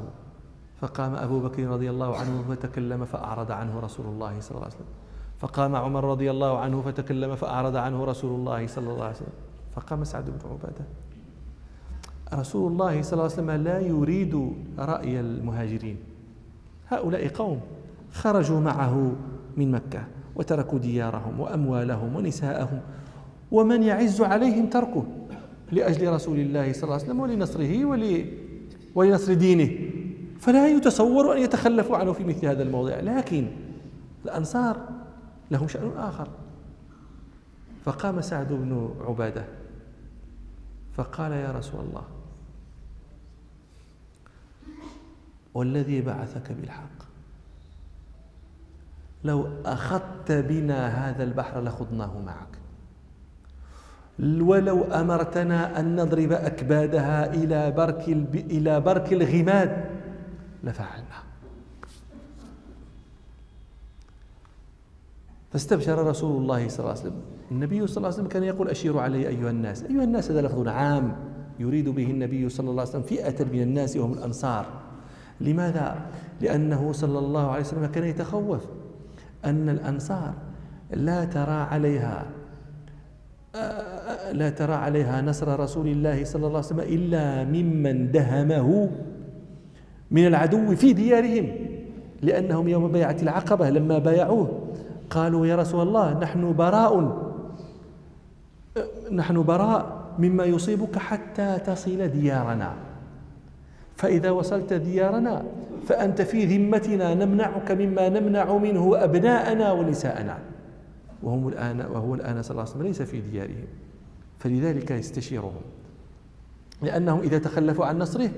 فقام 0.81 1.15
أبو 1.15 1.39
بكر 1.39 1.67
رضي 1.67 1.89
الله 1.89 2.17
عنه 2.17 2.43
فتكلم 2.49 3.05
فأعرض 3.05 3.51
عنه 3.51 3.79
رسول 3.79 4.05
الله 4.05 4.39
صلى 4.39 4.51
الله 4.51 4.63
عليه 4.63 4.75
وسلم. 4.75 4.93
فقام 5.39 5.75
عمر 5.75 6.03
رضي 6.03 6.31
الله 6.31 6.59
عنه 6.59 6.81
فتكلم 6.81 7.35
فأعرض 7.35 7.75
عنه 7.75 8.05
رسول 8.05 8.39
الله 8.39 8.67
صلى 8.67 8.89
الله 8.91 9.03
عليه 9.03 9.15
وسلم. 9.15 9.37
فقام 9.75 10.03
سعد 10.03 10.25
بن 10.25 10.49
عبادة. 10.49 10.85
رسول 12.33 12.71
الله 12.71 13.01
صلى 13.01 13.13
الله 13.13 13.23
عليه 13.23 13.33
وسلم 13.33 13.51
لا 13.51 13.79
يريد 13.79 14.53
رأي 14.79 15.19
المهاجرين. 15.19 15.97
هؤلاء 16.87 17.27
قوم 17.27 17.61
خرجوا 18.13 18.59
معه 18.59 19.11
من 19.57 19.71
مكة 19.71 20.03
وتركوا 20.35 20.79
ديارهم 20.79 21.39
وأموالهم 21.39 22.15
ونساءهم. 22.15 22.81
ومن 23.51 23.83
يعز 23.83 24.21
عليهم 24.21 24.69
تركه 24.69 25.05
لأجل 25.71 26.13
رسول 26.13 26.39
الله 26.39 26.73
صلى 26.73 26.83
الله 26.83 26.93
عليه 26.93 27.03
وسلم 27.03 27.19
ولنصره 27.19 27.85
ولنصر 28.95 29.33
دينه. 29.33 29.89
فلا 30.39 30.67
يتصور 30.67 31.37
أن 31.37 31.41
يتخلفوا 31.41 31.97
عنه 31.97 32.13
في 32.13 32.23
مثل 32.23 32.45
هذا 32.45 32.63
الموضع. 32.63 32.99
لكن 32.99 33.47
الأنصار 34.25 34.89
لهم 35.51 35.67
شأن 35.67 35.91
آخر. 35.97 36.27
فقام 37.85 38.21
سعد 38.21 38.53
بن 38.53 38.89
عبادة 39.07 39.45
فقال 40.97 41.31
يا 41.31 41.51
رسول 41.51 41.79
الله 41.81 42.03
والذي 45.53 46.01
بعثك 46.01 46.51
بالحق 46.51 47.05
لو 49.23 49.47
أخذت 49.65 50.31
بنا 50.31 51.09
هذا 51.09 51.23
البحر 51.23 51.63
لخضناه 51.63 52.19
معك. 52.25 52.47
ولو 54.21 54.83
أمرتنا 54.83 55.79
أن 55.79 55.95
نضرب 55.95 56.31
أكبادها 56.31 57.33
إلى 57.33 57.71
برك, 57.71 58.07
إلى 58.35 58.79
برك 58.79 59.13
الغماد 59.13 59.85
لفعلنا. 60.63 61.21
فاستبشر 65.51 66.07
رسول 66.07 66.41
الله 66.41 66.67
صلى 66.67 66.79
الله 66.79 66.89
عليه 66.89 67.01
وسلم. 67.01 67.21
النبي 67.51 67.87
صلى 67.87 67.97
الله 67.97 68.07
عليه 68.07 68.17
وسلم 68.17 68.27
كان 68.27 68.43
يقول 68.43 68.69
أشيروا 68.69 69.01
علي 69.01 69.27
أيها 69.27 69.49
الناس. 69.49 69.83
أيها 69.83 70.03
الناس 70.03 70.31
هذا 70.31 70.41
لفظ 70.41 70.67
عام 70.67 71.15
يريد 71.59 71.89
به 71.89 72.11
النبي 72.11 72.49
صلى 72.49 72.69
الله 72.69 72.81
عليه 72.81 72.91
وسلم. 72.91 73.03
فئة 73.03 73.45
من 73.45 73.61
الناس 73.61 73.97
وهم 73.97 74.13
الأنصار. 74.13 74.65
لماذا؟ 75.41 76.01
لأنه 76.41 76.91
صلى 76.91 77.19
الله 77.19 77.51
عليه 77.51 77.61
وسلم 77.61 77.85
كان 77.85 78.03
يتخوف 78.03 78.61
أن 79.45 79.69
الأنصار 79.69 80.33
لا 80.91 81.25
ترى 81.25 81.51
عليها 81.51 82.25
آه، 83.55 83.90
لا 84.33 84.49
ترى 84.49 84.73
عليها 84.73 85.21
نصر 85.21 85.59
رسول 85.59 85.87
الله 85.87 86.23
صلى 86.23 86.47
الله 86.47 86.57
عليه 86.57 86.67
وسلم 86.67 86.79
إلا 86.79 87.43
ممن 87.43 88.11
دهمه 88.11 88.89
من 90.11 90.27
العدو 90.27 90.75
في 90.75 90.93
ديارهم 90.93 91.47
لأنهم 92.21 92.67
يوم 92.67 92.91
بيعة 92.91 93.17
العقبة 93.21 93.69
لما 93.69 93.97
بايعوه 93.97 94.59
قالوا 95.09 95.47
يا 95.47 95.55
رسول 95.55 95.87
الله 95.87 96.19
نحن 96.19 96.53
براء 96.53 97.21
نحن 99.11 99.43
براء 99.43 100.01
مما 100.19 100.43
يصيبك 100.45 100.97
حتى 100.97 101.59
تصل 101.65 102.07
ديارنا. 102.07 102.73
فإذا 103.95 104.29
وصلت 104.29 104.73
ديارنا 104.73 105.43
فأنت 105.87 106.21
في 106.21 106.45
ذمتنا 106.45 107.13
نمنعك 107.13 107.71
مما 107.71 108.09
نمنع 108.09 108.57
منه 108.57 109.03
أبناءنا 109.03 109.71
ونساءنا. 109.71 110.37
وهم 111.23 111.47
الآن 111.47 111.81
وهو 111.81 112.15
الآن 112.15 112.41
صلى 112.41 112.51
الله 112.51 112.61
عليه 112.61 112.71
وسلم 112.71 112.83
ليس 112.83 113.01
في 113.01 113.21
ديارهم. 113.21 113.67
فلذلك 114.43 114.91
يستشيرهم. 114.91 115.61
لأنهم 116.81 117.19
إذا 117.19 117.37
تخلفوا 117.37 117.85
عن 117.85 117.99
نصره 117.99 118.29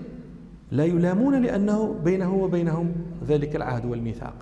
لا 0.72 0.86
يلامون 0.86 1.41
لأنه 1.41 1.95
بينه 2.03 2.33
وبينهم 2.33 2.95
ذلك 3.27 3.55
العهد 3.55 3.86
والميثاق. 3.86 4.33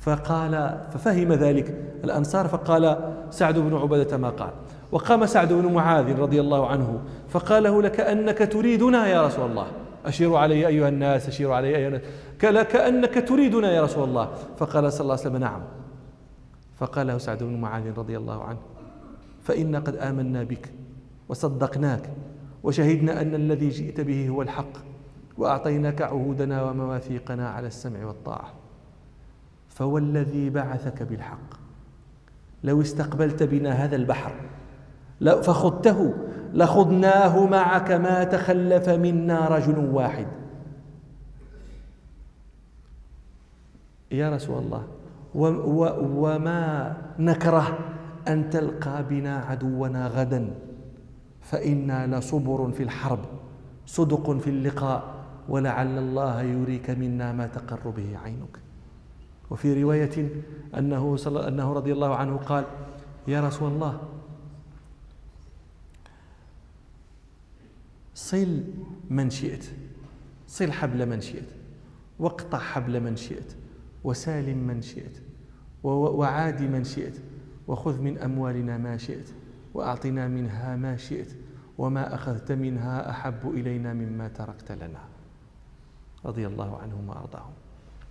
فقال 0.00 0.80
ففهم 0.92 1.32
ذلك 1.32 1.74
الأنصار 2.04 2.48
فقال 2.48 3.12
سعد 3.30 3.58
بن 3.58 3.76
عبادة 3.76 4.16
ما 4.16 4.30
قال. 4.30 4.50
وقام 4.92 5.26
سعد 5.26 5.52
بن 5.52 5.72
معاذ 5.72 6.18
رضي 6.18 6.40
الله 6.40 6.66
عنه 6.66 7.00
فقال 7.28 7.62
له 7.62 7.82
لكأنك 7.82 8.38
تريدنا 8.38 9.06
يا 9.06 9.26
رسول 9.26 9.50
الله. 9.50 9.66
أشيروا 10.06 10.38
علي 10.38 10.66
أيها 10.66 10.88
الناس 10.88 11.28
أشيروا 11.28 11.54
علي 11.54 11.76
أيها 11.76 11.88
الناس. 11.88 12.02
كأنك 12.66 13.28
تريدنا 13.28 13.72
يا 13.72 13.82
رسول 13.82 14.04
الله. 14.04 14.28
فقال 14.56 14.92
صلى 14.92 15.00
الله 15.00 15.12
عليه 15.12 15.22
وسلم 15.22 15.36
نعم. 15.36 15.60
فقال 16.78 17.06
له 17.06 17.18
سعد 17.18 17.42
بن 17.42 17.60
معاذ 17.60 17.98
رضي 17.98 18.16
الله 18.16 18.44
عنه 18.44 18.58
فإنا 19.42 19.78
قد 19.78 19.96
آمنا 19.96 20.42
بك. 20.42 20.83
وصدقناك 21.28 22.10
وشهدنا 22.62 23.20
أن 23.20 23.34
الذي 23.34 23.68
جئت 23.68 24.00
به 24.00 24.28
هو 24.28 24.42
الحق 24.42 24.72
وأعطيناك 25.38 26.02
عهودنا 26.02 26.62
ومواثيقنا 26.62 27.48
على 27.48 27.66
السمع 27.66 28.06
والطاعة. 28.06 28.52
فوالذي 29.68 30.50
بعثك 30.50 31.02
بالحق. 31.02 31.54
لو 32.64 32.80
استقبلت 32.80 33.42
بنا 33.42 33.70
هذا 33.70 33.96
البحر 33.96 34.32
فخذته 35.20 36.14
لخذناه 36.52 37.46
معك 37.46 37.90
ما 37.90 38.24
تخلف 38.24 38.88
منا 38.88 39.48
رجل 39.48 39.78
واحد. 39.78 40.26
يا 44.12 44.30
رسول 44.30 44.62
الله 44.62 44.86
وما 46.14 46.96
نكره 47.18 47.78
أن 48.28 48.50
تلقى 48.50 49.04
بنا 49.04 49.38
عدونا 49.38 50.06
غدا؟ 50.06 50.50
فإنا 51.44 52.18
لصبر 52.18 52.70
في 52.70 52.82
الحرب 52.82 53.24
صدق 53.86 54.30
في 54.30 54.50
اللقاء 54.50 55.14
ولعل 55.48 55.98
الله 55.98 56.42
يريك 56.42 56.90
منا 56.90 57.32
ما 57.32 57.46
تقر 57.46 57.90
به 57.90 58.18
عينك. 58.18 58.58
وفي 59.50 59.82
رواية 59.82 60.28
أنه, 60.78 61.16
صلى 61.16 61.48
أنه 61.48 61.72
رضي 61.72 61.92
الله 61.92 62.16
عنه 62.16 62.36
قال 62.36 62.64
يا 63.28 63.40
رسول 63.40 63.72
الله 63.72 64.00
صل 68.14 68.64
من 69.10 69.30
شئت 69.30 69.64
صل 70.48 70.72
حبل 70.72 71.06
من 71.06 71.20
شئت 71.20 71.48
واقطع 72.18 72.58
حبل 72.58 73.00
من 73.00 73.16
شئت 73.16 73.56
وسالم 74.04 74.58
من 74.58 74.82
شئت 74.82 75.18
وعاد 75.82 76.62
من 76.62 76.84
شئت 76.84 77.20
وخذ 77.68 78.00
من 78.00 78.18
أموالنا 78.18 78.78
ما 78.78 78.96
شئت. 78.96 79.43
وأعطنا 79.74 80.28
منها 80.28 80.76
ما 80.76 80.96
شئت 80.96 81.36
وما 81.78 82.14
أخذت 82.14 82.52
منها 82.52 83.10
أحب 83.10 83.50
إلينا 83.50 83.94
مما 83.94 84.28
تركت 84.28 84.72
لنا. 84.72 85.02
رضي 86.24 86.46
الله 86.46 86.78
عنهم 86.78 87.08
وأرضاهم. 87.08 87.52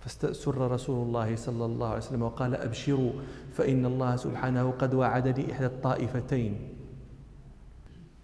فاستأسر 0.00 0.70
رسول 0.70 1.06
الله 1.06 1.36
صلى 1.36 1.64
الله 1.64 1.88
عليه 1.88 1.98
وسلم 1.98 2.22
وقال 2.22 2.54
أبشروا 2.54 3.12
فإن 3.52 3.86
الله 3.86 4.16
سبحانه 4.16 4.70
قد 4.70 4.94
وعدني 4.94 5.52
إحدى 5.52 5.66
الطائفتين. 5.66 6.52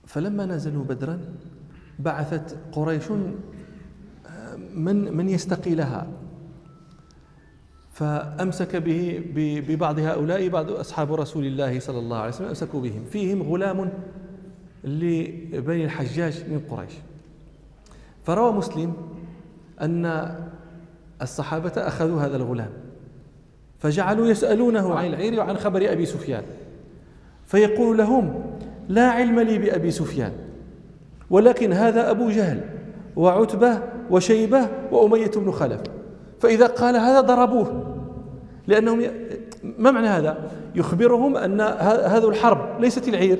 فلما 0.07 0.47
نزلوا 0.47 0.85
بدرا 0.85 1.21
بعثت 1.99 2.57
قريش 2.73 3.11
من 4.75 5.17
من 5.17 5.29
يستقي 5.29 5.75
لها؟ 5.75 6.07
فأمسك 8.01 8.77
به 8.77 9.23
ببعض 9.69 9.99
هؤلاء 9.99 10.49
بعض 10.49 10.71
أصحاب 10.71 11.13
رسول 11.13 11.47
الله 11.47 11.81
صلى 11.81 11.99
الله 11.99 12.17
عليه 12.17 12.29
وسلم 12.29 12.49
أمسكوا 12.49 12.81
بهم. 12.81 13.05
فيهم 13.11 13.43
غلام 13.43 13.91
لبني 14.85 15.85
الحجاج 15.85 16.45
من 16.49 16.61
قريش. 16.71 16.93
فروى 18.25 18.53
مسلم 18.53 18.93
أن 19.81 20.35
الصحابة 21.23 21.73
أخذوا 21.77 22.21
هذا 22.21 22.37
الغلام 22.37 22.71
فجعلوا 23.79 24.27
يسألونه 24.27 24.95
عن 24.95 25.07
العير 25.07 25.41
وعن 25.41 25.57
خبر 25.57 25.93
أبي 25.93 26.07
سفيان. 26.07 26.43
فيقول 27.47 27.99
لهم 27.99 28.43
لا 28.89 29.09
علم 29.09 29.41
لي 29.41 29.59
بأبي 29.59 29.91
سفيان 29.91 30.33
ولكن 31.31 31.73
هذا 31.73 32.11
أبو 32.11 32.31
جهل 32.31 32.61
وعتبة 33.17 33.83
وشيبة 34.11 34.69
وأمية 34.93 35.31
بن 35.37 35.51
خلف. 35.51 35.81
فإذا 36.41 36.67
قال 36.67 36.97
هذا 36.97 37.21
ضربوه. 37.21 37.90
لأنهم. 38.71 39.03
ما 39.79 39.91
معنى 39.91 40.07
هذا 40.07 40.39
يخبرهم 40.75 41.37
أن 41.37 41.61
هذه 41.61 42.29
الحرب 42.29 42.81
ليست 42.81 43.09
العير. 43.09 43.39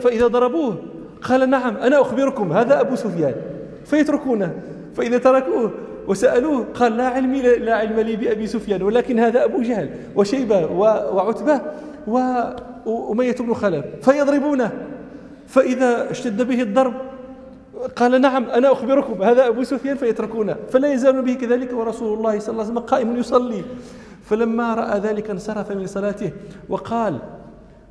فإذا 0.00 0.26
ضربوه 0.26 0.76
قال 1.22 1.50
نعم 1.50 1.76
أنا 1.76 2.00
أخبركم 2.00 2.52
هذا 2.52 2.80
أبو 2.80 2.96
سفيان 2.96 3.34
فيتركونه 3.84 4.54
فإذا 4.94 5.18
تركوه 5.18 5.72
وسألوه 6.08 6.66
قال 6.74 6.96
لا 6.96 7.08
علمي 7.08 7.42
لا 7.42 7.74
علم 7.74 8.00
لي 8.00 8.16
بأبي 8.16 8.46
سفيان 8.46 8.82
ولكن 8.82 9.18
هذا 9.18 9.44
أبو 9.44 9.62
جهل 9.62 9.90
وشيبة 10.16 10.66
وعتبة 11.12 11.60
وأمية 12.86 13.36
بن 13.40 13.54
خلف 13.54 13.84
فيضربونه 14.02 14.72
فإذا 15.46 16.10
اشتد 16.10 16.42
به 16.42 16.62
الضرب 16.62 16.94
قال 17.96 18.20
نعم 18.20 18.44
أنا 18.44 18.72
أخبركم 18.72 19.22
هذا 19.22 19.48
أبو 19.48 19.62
سفيان 19.62 19.96
فيتركونه 19.96 20.56
فلا 20.68 20.92
يزال 20.92 21.22
به 21.22 21.34
كذلك 21.34 21.72
ورسول 21.72 22.18
الله 22.18 22.38
صلى 22.38 22.52
الله 22.52 22.62
عليه 22.62 22.72
وسلم 22.72 22.84
قائم 22.86 23.16
يصلي 23.16 23.64
فلما 24.22 24.74
رأى 24.74 25.00
ذلك 25.00 25.30
انصرف 25.30 25.72
من 25.72 25.86
صلاته 25.86 26.32
وقال 26.68 27.18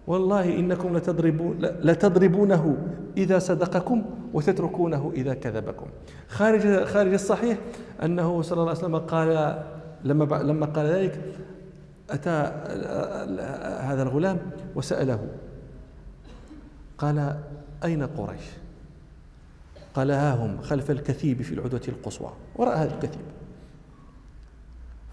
والله 0.07 0.59
إنكم 0.59 0.97
لتضربون 0.97 1.55
لتضربونه 1.59 2.77
إذا 3.17 3.39
صدقكم 3.39 4.03
وتتركونه 4.33 5.11
إذا 5.15 5.33
كذبكم. 5.33 5.85
خارج 6.27 6.83
خارج 6.83 7.13
الصحيح 7.13 7.57
أنه 8.03 8.41
صلى 8.41 8.57
الله 8.57 8.69
عليه 8.69 8.79
وسلم 8.79 8.97
قال 8.97 9.61
لما 10.03 10.23
لما 10.43 10.65
قال 10.65 10.85
ذلك 10.85 11.21
أتى 12.09 12.51
هذا 13.81 14.03
الغلام 14.03 14.37
وسأله 14.75 15.19
قال 16.97 17.35
أين 17.83 18.03
قريش؟ 18.03 18.64
قال 19.95 20.11
ها 20.11 20.45
هم 20.45 20.61
خلف 20.61 20.91
الكثيب 20.91 21.41
في 21.41 21.53
العدوة 21.53 21.81
القصوى 21.87 22.33
وراء 22.55 22.77
هذا 22.77 22.95
الكثيب. 22.95 23.25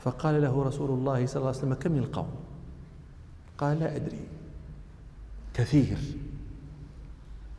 فقال 0.00 0.42
له 0.42 0.62
رسول 0.62 0.90
الله 0.90 1.26
صلى 1.26 1.36
الله 1.36 1.48
عليه 1.48 1.58
وسلم 1.58 1.74
كم 1.74 1.96
القوم 1.96 2.30
قال 3.58 3.80
لا 3.80 3.96
أدري. 3.96 4.20
كثير. 5.54 5.98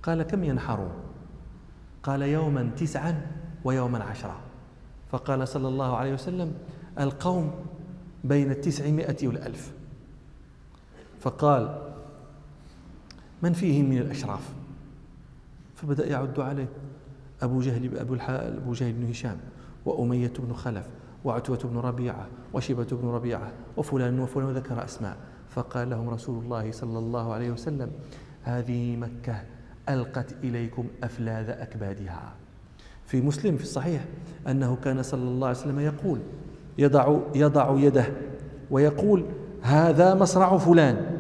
قال 0.04 0.24
كم 0.24 0.44
ينحرون؟ 0.44 0.92
قال 2.04 2.22
يوما 2.22 2.72
تسعا 2.78 3.32
ويوما 3.64 4.04
عشرة 4.04 4.40
فقال 5.12 5.48
صلى 5.48 5.68
الله 5.68 5.98
عليه 5.98 6.14
وسلم 6.14 6.54
القوم 7.00 7.52
بين 8.24 8.52
التسعمائة 8.52 9.28
والألف. 9.28 9.72
فقال 11.22 11.94
من 13.42 13.54
فيهم 13.54 13.90
من 13.90 13.98
الأشراف؟ 13.98 14.54
فبدأ 15.76 16.08
يعد 16.08 16.40
عليه. 16.40 16.68
أبو 17.44 17.62
جهل 17.62 17.98
أبو, 17.98 18.18
أبو 18.30 18.74
جهل 18.74 18.94
بن 18.94 19.10
هشام 19.10 19.38
وأمية 19.86 20.34
بن 20.40 20.54
خلف 20.54 20.88
وعتبة 21.26 21.60
بن 21.64 21.78
ربيعة 21.78 22.28
وشيبة 22.54 22.88
بن 22.92 23.08
ربيعة 23.08 23.52
وفلان 23.78 24.20
وفلان 24.20 24.46
وذكر 24.46 24.84
أسماء. 24.84 25.18
فقال 25.50 25.90
لهم 25.90 26.10
رسول 26.10 26.44
الله 26.44 26.72
صلى 26.72 27.00
الله 27.00 27.34
عليه 27.34 27.52
وسلم 27.52 27.92
هذه 28.44 28.96
مكة 28.96 29.36
ألقت 29.90 30.36
إليكم 30.44 30.88
أفلاذ 31.04 31.50
أكبادها. 31.50 32.34
في 33.06 33.22
مسلم 33.22 33.58
في 33.58 33.64
الصحيح 33.64 34.06
أنه 34.48 34.76
كان 34.76 35.04
صلى 35.04 35.24
الله 35.24 35.48
عليه 35.48 35.58
وسلم 35.58 35.80
يقول 35.80 36.20
يضع, 36.78 37.20
يضع 37.36 37.76
يده 37.80 38.06
ويقول 38.72 39.26
هذا 39.62 40.16
مصرع 40.16 40.58
فلان. 40.58 41.20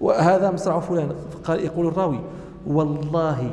وهذا 0.00 0.50
مصرع 0.50 0.80
فلان 0.80 1.12
قال 1.44 1.60
يقول 1.60 1.86
الراوي 1.86 2.20
والله 2.66 3.50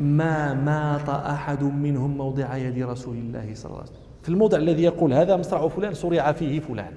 ما 0.00 0.54
مات 0.54 1.08
أحد 1.08 1.62
منهم 1.62 2.16
موضع 2.16 2.56
يد 2.56 2.82
رسول 2.82 3.16
الله 3.16 3.54
صلى 3.54 3.66
الله 3.66 3.78
عليه 3.78 3.90
وسلم. 3.90 4.02
في 4.22 4.28
الموضع 4.28 4.58
الذي 4.58 4.82
يقول 4.82 5.12
هذا 5.12 5.36
مصرع 5.36 5.68
فلان 5.68 5.94
صرع 5.94 6.32
فيه 6.32 6.60
فلان. 6.60 6.92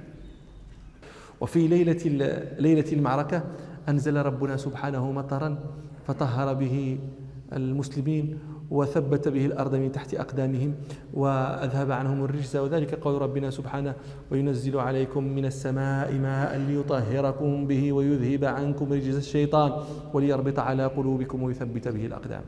وفي 1.40 1.68
ليلة 1.68 2.02
ليلة 2.58 2.92
المعركة 2.92 3.44
أنزل 3.88 4.16
ربنا 4.16 4.56
سبحانه 4.56 5.12
مطرا 5.12 5.58
فطهر 6.06 6.54
به 6.54 6.98
المسلمين 7.52 8.38
وثبت 8.70 9.28
به 9.28 9.46
الأرض 9.46 9.74
من 9.74 9.92
تحت 9.92 10.14
أقدامهم 10.14 10.74
وأذهب 11.14 11.92
عنهم 11.92 12.24
الرجس 12.24 12.56
وذلك 12.56 12.94
قول 12.94 13.22
ربنا 13.22 13.50
سبحانه 13.50 13.94
وينزل 14.30 14.78
عليكم 14.78 15.24
من 15.24 15.44
السماء 15.44 16.12
ماء 16.12 16.56
ليطهركم 16.58 17.66
به 17.66 17.92
ويذهب 17.92 18.44
عنكم 18.44 18.92
رجز 18.92 19.16
الشيطان 19.16 19.72
وليربط 20.14 20.58
على 20.58 20.86
قلوبكم 20.86 21.42
ويثبت 21.42 21.88
به 21.88 22.06
الأقدام. 22.06 22.42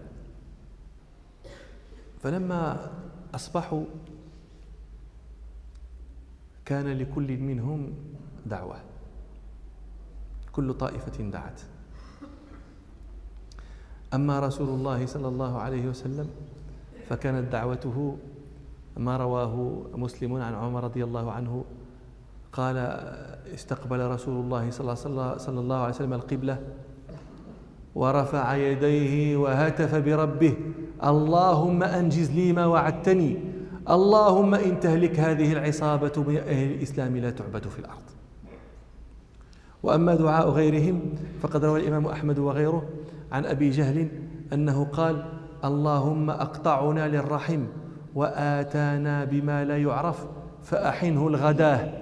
فلما 2.19 2.91
أصبحوا 3.35 3.85
كان 6.65 6.87
لكل 6.99 7.39
منهم 7.39 7.93
دعوة. 8.47 8.77
كل 10.53 10.75
طائفة 10.75 11.31
دعت. 11.31 11.61
أما 14.15 14.41
رسول 14.41 14.69
الله 14.69 15.07
صلى 15.07 15.29
الله 15.29 15.59
عليه 15.59 15.89
وسلم 15.89 16.29
فكانت 17.09 17.53
دعوته 17.53 18.17
ما 18.97 19.17
رواه 19.17 19.83
مسلم 19.95 20.37
عن 20.37 20.55
عمر 20.55 20.85
رضي 20.85 21.05
الله 21.05 21.33
عنه 21.33 21.65
قال 22.53 22.77
استقبل 23.55 24.01
رسول 24.11 24.45
الله 24.45 24.71
صلى 24.71 25.61
الله 25.61 25.77
عليه 25.77 25.95
وسلم 25.95 26.13
القبلة 26.13 26.57
ورفع 27.95 28.55
يديه 28.57 29.37
وهتف 29.37 29.95
بربه. 29.95 30.55
اللهم 31.05 31.83
أنجز 31.83 32.31
لي 32.31 32.53
ما 32.53 32.67
وعدتني. 32.67 33.37
اللهم 33.91 34.55
إن 34.55 34.81
تهلك 34.81 35.21
هذه 35.21 35.53
العصابة 35.53 36.13
من 36.17 36.37
أهل 36.37 36.71
الإسلام 36.71 37.17
لا 37.17 37.31
تعبد 37.31 37.69
في 37.69 37.79
الأرض. 37.79 38.03
وأما 39.83 40.15
دعاء 40.15 40.51
غيرهم 40.51 41.01
فقد 41.41 41.65
روى 41.65 41.81
الإمام 41.81 42.07
أحمد 42.07 42.39
وغيره 42.39 42.83
عن 43.33 43.47
أبي 43.47 43.71
جهل 43.71 44.09
أنه 44.53 44.85
قال 44.85 45.25
اللهم 45.65 46.31
أقطعنا 46.31 47.09
للرحم 47.09 47.65
وآتانا 48.15 49.25
بما 49.25 49.65
لا 49.65 49.79
يعرف 49.79 50.27
فأحنه 50.63 51.29
الغداة 51.29 51.93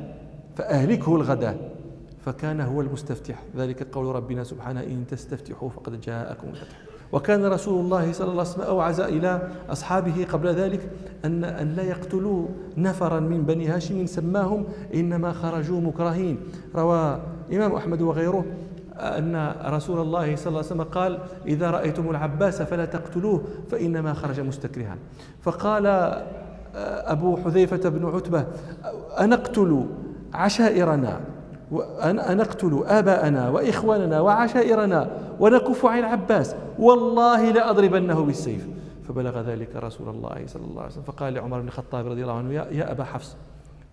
فأهلكه 0.56 1.16
الغداة. 1.16 1.54
فكان 2.24 2.60
هو 2.60 2.80
المستفتح. 2.80 3.42
ذلك 3.56 3.82
قول 3.82 4.14
ربنا 4.14 4.44
سبحانه 4.44 4.80
إن 4.80 5.04
تستفتحوا 5.10 5.68
فقد 5.68 6.00
جاءكم 6.00 6.48
الفتح 6.48 6.85
وكان 7.12 7.44
رسول 7.44 7.84
الله 7.84 8.12
صلى 8.12 8.28
الله 8.30 8.40
عليه 8.40 8.50
وسلم 8.50 8.64
أوعز 8.64 9.00
إلى 9.00 9.48
أصحابه 9.70 10.26
قبل 10.32 10.48
ذلك 10.48 10.88
أن, 11.24 11.44
أن 11.44 11.74
لا 11.76 11.82
يقتلوا 11.82 12.46
نفرا 12.76 13.20
من 13.20 13.42
بني 13.42 13.68
هاشم 13.68 14.06
سماهم 14.06 14.64
إنما 14.94 15.32
خرجوا 15.32 15.80
مكرهين. 15.80 16.38
روى 16.74 17.20
إمام 17.52 17.72
أحمد 17.72 18.02
وغيره 18.02 18.44
أن 18.96 19.52
رسول 19.66 20.00
الله 20.00 20.36
صلى 20.36 20.46
الله 20.46 20.58
عليه 20.58 20.68
وسلم 20.68 20.82
قال 20.82 21.18
إذا 21.46 21.70
رأيتم 21.70 22.10
العباس 22.10 22.62
فلا 22.62 22.84
تقتلوه 22.84 23.42
فإنما 23.70 24.14
خرج 24.14 24.40
مستكرها. 24.40 24.96
فقال 25.42 25.86
أبو 27.06 27.36
حذيفة 27.36 27.88
بن 27.88 28.06
عتبة 28.06 28.46
أنقتل 29.20 29.86
عشائرنا 30.34 31.20
أنقتل 32.02 32.82
آباءنا 32.86 33.50
وإخواننا 33.50 34.20
وعشائرنا 34.20 35.10
ونكف 35.40 35.86
عن 35.86 35.98
العباس. 35.98 36.54
والله 36.78 37.50
لأضربنه 37.50 38.24
بالسيف. 38.24 38.68
فبلغ 39.08 39.40
ذلك 39.40 39.76
رسول 39.76 40.08
الله 40.08 40.42
صلى 40.46 40.64
الله 40.64 40.82
عليه 40.82 40.92
وسلم. 40.92 41.02
فقال 41.02 41.34
لعمر 41.34 41.60
بن 41.60 41.66
الخطاب 41.66 42.06
رضي 42.06 42.22
الله 42.22 42.38
عنه 42.38 42.52
يا 42.52 42.92
أبا 42.92 43.04
حفص 43.04 43.36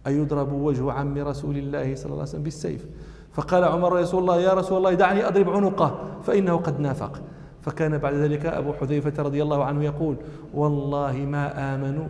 أيضرب 0.08 0.52
وجه 0.54 0.92
عم 0.92 1.18
رسول 1.18 1.58
الله 1.58 1.96
صلى 1.96 2.06
الله 2.06 2.20
عليه 2.20 2.30
وسلم 2.30 2.44
بالسيف؟ 2.44 2.86
فقال 3.34 3.64
عمر 3.64 4.02
رسول 4.02 4.22
الله 4.22 4.40
يا 4.40 4.54
رسول 4.54 4.78
الله 4.78 4.94
دعني 4.94 5.28
أضرب 5.28 5.50
عنقه 5.50 6.00
فإنه 6.24 6.58
قد 6.58 6.80
نافق. 6.80 7.22
فكان 7.62 7.98
بعد 7.98 8.14
ذلك 8.14 8.46
أبو 8.46 8.74
حذيفة 8.74 9.24
رضي 9.24 9.44
الله 9.44 9.64
عنه 9.64 9.84
يقول 9.84 10.16
والله 10.54 11.18
ما 11.18 11.76
آمنوا 11.76 12.08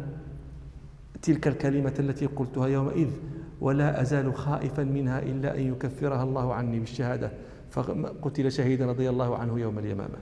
تلك 1.21 1.47
الكلمة 1.47 1.93
التي 1.99 2.25
قلتها 2.25 2.67
يومئذ. 2.67 3.07
ولا 3.63 4.01
أزال 4.01 4.35
خائفا 4.35 4.83
منها 4.83 5.19
إلا 5.19 5.57
أن 5.57 5.71
يكفرها 5.71 6.23
الله 6.23 6.53
عني 6.53 6.79
بالشهادة. 6.79 7.31
فقتل 7.71 8.51
شهيدا 8.51 8.85
رضي 8.85 9.09
الله 9.09 9.37
عنه 9.37 9.59
يوم 9.59 9.79
اليمامة. 9.79 10.17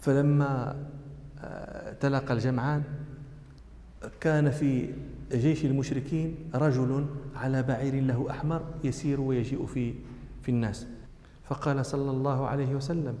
فلما 0.00 0.76
آه، 1.40 1.92
تلاقى 1.92 2.34
الجمعان 2.34 2.82
كان 4.20 4.50
في 4.50 4.94
جيش 5.32 5.64
المشركين 5.64 6.36
رجل 6.54 7.06
على 7.36 7.62
بعير 7.62 8.02
له 8.02 8.30
أحمر 8.30 8.62
يسير 8.84 9.20
ويجيء 9.20 9.66
في 9.66 9.94
في 10.42 10.48
الناس. 10.48 10.86
فقال 11.44 11.86
صلى 11.86 12.10
الله 12.10 12.46
عليه 12.46 12.74
وسلم 12.74 13.18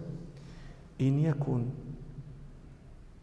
إن 1.00 1.18
يكن 1.18 1.66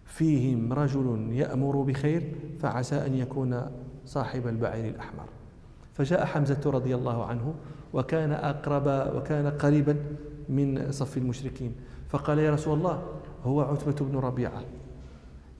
فيهم 0.05 0.73
رجل 0.73 1.29
يأمر 1.31 1.81
بخير 1.81 2.35
فعسى 2.59 3.05
أن 3.05 3.15
يكون 3.15 3.61
صاحب 4.05 4.47
البعير 4.47 4.89
الأحمر. 4.89 5.34
فجاء 5.95 6.25
حمزة 6.25 6.61
رضي 6.65 6.95
الله 6.95 7.25
عنه 7.25 7.53
وكان 7.93 8.31
أقرب 8.31 9.15
وكان 9.15 9.47
قريبا 9.47 9.95
من 10.49 10.91
صف 10.91 11.17
المشركين. 11.17 11.71
فقال 12.09 12.39
يا 12.39 12.51
رسول 12.51 12.77
الله 12.77 13.03
هو 13.45 13.61
عتبة 13.61 14.05
بن 14.05 14.17
ربيعة 14.17 14.61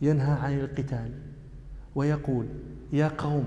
ينهى 0.02 0.32
عن 0.32 0.60
القتال 0.60 1.12
ويقول 1.96 2.46
يا 2.94 3.12
قوم 3.18 3.44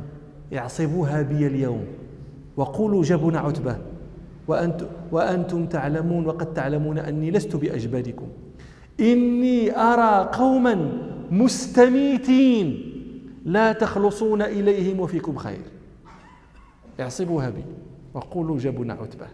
اعصبوها 0.55 1.23
بي 1.23 1.47
اليوم 1.47 1.85
وقولوا 2.57 3.03
جبنا 3.03 3.39
عتبة 3.39 3.79
وأنت 4.49 4.81
وأنتم 5.13 5.67
تعلمون 5.67 6.27
وقد 6.27 6.55
تعلمون 6.55 6.99
أني 6.99 7.31
لست 7.31 7.57
بأجبادكم. 7.57 8.29
إني 9.01 9.77
أرى 9.77 10.29
قوما 10.33 10.93
مستميتين 11.31 12.83
لا 13.45 13.73
تخلصون 13.73 14.43
إليهم 14.43 15.01
وفيكم 15.01 15.37
خير. 15.37 15.63
اعصبوها 17.01 17.51
بي 17.51 17.65
وقولوا 18.15 18.59
جبنا 18.59 18.95
عتبة. 18.95 19.27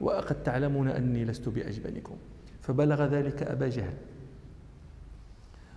وقد 0.00 0.42
تعلمون 0.42 0.88
أني 0.88 1.24
لست 1.24 1.48
بأجبنكم. 1.48 2.16
فبلغ 2.60 3.04
ذلك 3.04 3.42
أبا 3.42 3.68
جهل. 3.68 3.92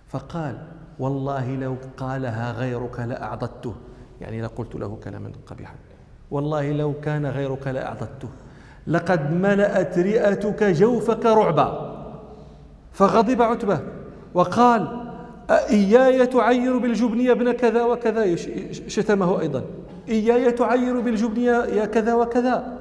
فقال 0.08 0.58
والله 0.98 1.56
لو 1.56 1.76
قالها 1.96 2.52
غيرك 2.52 3.00
لأعضدته. 3.00 3.74
يعني 4.20 4.42
لقلت 4.42 4.74
له 4.74 4.98
كلاما 5.04 5.32
قبيحا 5.46 5.74
والله 6.30 6.72
لو 6.72 7.00
كان 7.00 7.26
غيرك 7.26 7.66
لأعضدته. 7.66 8.28
لقد 8.86 9.32
ملأت 9.32 9.98
رئتك 9.98 10.64
جوفك 10.64 11.26
رعبا. 11.26 11.94
فغضب 12.92 13.42
عتبة 13.42 13.80
وقال 14.34 15.10
إياي 15.50 16.26
تعير 16.26 16.78
بالجبن 16.78 17.30
ابن 17.30 17.52
كذا 17.52 17.84
وكذا. 17.84 18.36
شتمه 18.88 19.40
أيضا. 19.40 19.64
إياي 20.08 20.52
تعير 20.52 21.00
بالجبن 21.00 21.42
يا 21.42 21.84
كذا 21.84 22.14
وكذا. 22.14 22.78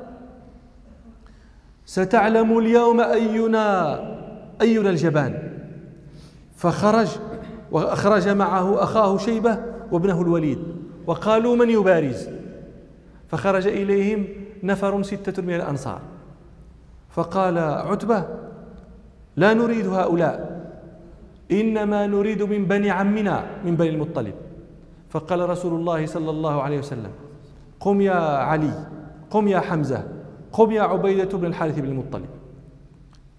ستعلم 1.86 2.58
اليوم 2.58 3.00
أينا 3.00 4.00
أينا 4.62 4.90
الجبان. 4.90 5.54
فخرج 6.56 7.08
وأخرج 7.72 8.30
معه 8.30 8.84
أخاه 8.84 9.18
شيبة 9.18 9.60
وابنه 9.92 10.22
الوليد. 10.22 10.60
وقالوا 11.08 11.56
من 11.56 11.70
يبارز؟ 11.70 12.30
فخرج 13.28 13.68
إليهم 13.68 14.28
نفر 14.64 15.04
ستة 15.04 15.42
من 15.42 15.56
الأنصار. 15.56 16.02
فقال 17.10 17.58
عتبة 17.58 18.26
لا 19.36 19.54
نريد 19.54 19.88
هؤلاء 19.88 20.64
إنما 21.52 22.08
نريد 22.08 22.44
من 22.44 22.66
بني 22.66 22.92
عمنا 22.92 23.46
من 23.66 23.76
بني 23.76 23.90
المطلب. 23.90 24.34
فقال 25.14 25.50
رسول 25.50 25.74
الله 25.80 26.06
صلى 26.06 26.30
الله 26.30 26.62
عليه 26.62 26.80
وسلم 26.80 27.12
قم 27.80 28.02
يا 28.02 28.38
علي 28.38 28.88
قم 29.30 29.48
يا 29.48 29.60
حمزة 29.60 30.08
قم 30.52 30.72
يا 30.72 30.82
عبيدة 30.82 31.38
بن 31.38 31.46
الحارث 31.46 31.80
بن 31.80 31.86
المطلب. 31.86 32.26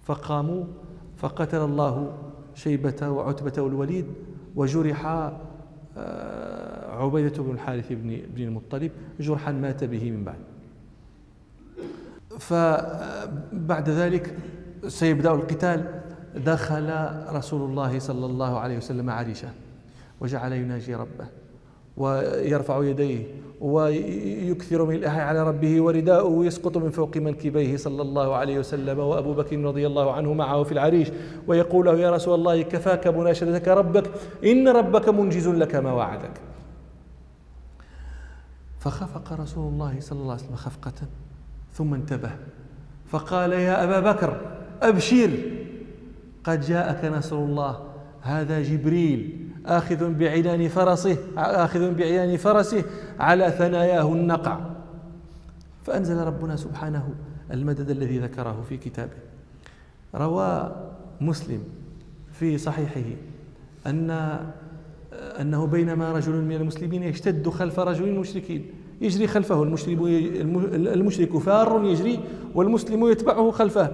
فقاموا 0.02 0.64
فقتل 1.16 1.58
الله 1.58 2.12
شيبة 2.54 3.08
وعتبة 3.08 3.62
والوليد 3.62 4.06
وجرح 4.56 5.06
آه، 5.96 7.02
عبيدة 7.02 7.42
بن 7.42 7.50
الحارث 7.50 7.92
بن 8.34 8.42
المطلب 8.42 8.92
جرحا 9.20 9.52
مات 9.52 9.84
به 9.84 10.10
من 10.10 10.24
بعد. 10.24 10.38
فبعد 12.38 13.88
ذلك 13.88 14.38
سيبدأ 14.88 15.32
القتال. 15.32 16.00
دخل 16.34 17.08
رسول 17.32 17.70
الله 17.70 17.98
صلى 17.98 18.26
الله 18.26 18.58
عليه 18.58 18.76
وسلم 18.76 19.10
عريشة 19.10 19.48
وجعل 20.20 20.52
يناجي 20.52 20.94
ربه. 20.94 21.43
ويرفع 21.96 22.84
يديه 22.84 23.26
ويكثر 23.60 24.84
من 24.84 24.94
الإحياء 24.94 25.24
على 25.26 25.48
ربه 25.48 25.80
ورداؤه 25.80 26.46
يسقط 26.46 26.76
من 26.76 26.90
فوق 26.90 27.16
منكبيه 27.16 27.76
صلى 27.76 28.02
الله 28.02 28.34
عليه 28.34 28.58
وسلم. 28.58 28.98
وأبو 28.98 29.34
بكر 29.34 29.58
رضي 29.58 29.86
الله 29.86 30.12
عنه 30.12 30.32
معه 30.32 30.62
في 30.62 30.72
العريش 30.72 31.08
ويقول 31.46 31.86
له 31.86 31.98
يا 31.98 32.10
رسول 32.10 32.34
الله 32.34 32.62
كفاك 32.62 33.06
مناشدتك 33.06 33.68
ربك 33.68 34.10
إن 34.44 34.68
ربك 34.68 35.08
منجز 35.08 35.48
لك 35.48 35.74
ما 35.74 35.92
وعدك. 35.92 36.40
فخفق 38.78 39.32
رسول 39.32 39.72
الله 39.72 40.00
صلى 40.00 40.18
الله 40.18 40.32
عليه 40.32 40.42
وسلم 40.42 40.56
خفقة 40.56 40.92
ثم 41.72 41.94
انتبه 41.94 42.30
فقال 43.06 43.52
يا 43.52 43.84
أبا 43.84 44.12
بكر 44.12 44.40
أبشر 44.82 45.30
قد 46.44 46.60
جاءك 46.60 47.04
نصر 47.04 47.36
الله 47.36 47.80
هذا 48.20 48.62
جبريل 48.62 49.48
آخذ 49.66 50.10
بعنان 50.10 50.68
فرسه 50.68 51.16
آخذ 51.36 51.94
بعنان 51.94 52.36
فرسه 52.36 52.84
على 53.20 53.50
ثناياه 53.50 54.12
النقع. 54.12 54.60
فأنزل 55.84 56.16
ربنا 56.16 56.56
سبحانه 56.56 57.08
المدد 57.50 57.90
الذي 57.90 58.18
ذكره 58.18 58.64
في 58.68 58.76
كتابه. 58.76 59.12
روى 60.14 60.76
مسلم 61.20 61.62
في 62.32 62.58
صحيحه 62.58 63.02
أن 63.86 64.38
أنه 65.40 65.66
بينما 65.66 66.12
رجل 66.12 66.32
من 66.32 66.56
المسلمين 66.56 67.02
يشتد 67.02 67.48
خلف 67.48 67.80
رجل 67.80 68.12
مشركين. 68.12 68.66
يجري 69.00 69.26
خلفه 69.26 69.62
المشرك 69.62 71.38
فار 71.38 71.84
يجري 71.84 72.20
والمسلم 72.54 73.06
يتبعه 73.08 73.50
خلفه. 73.50 73.90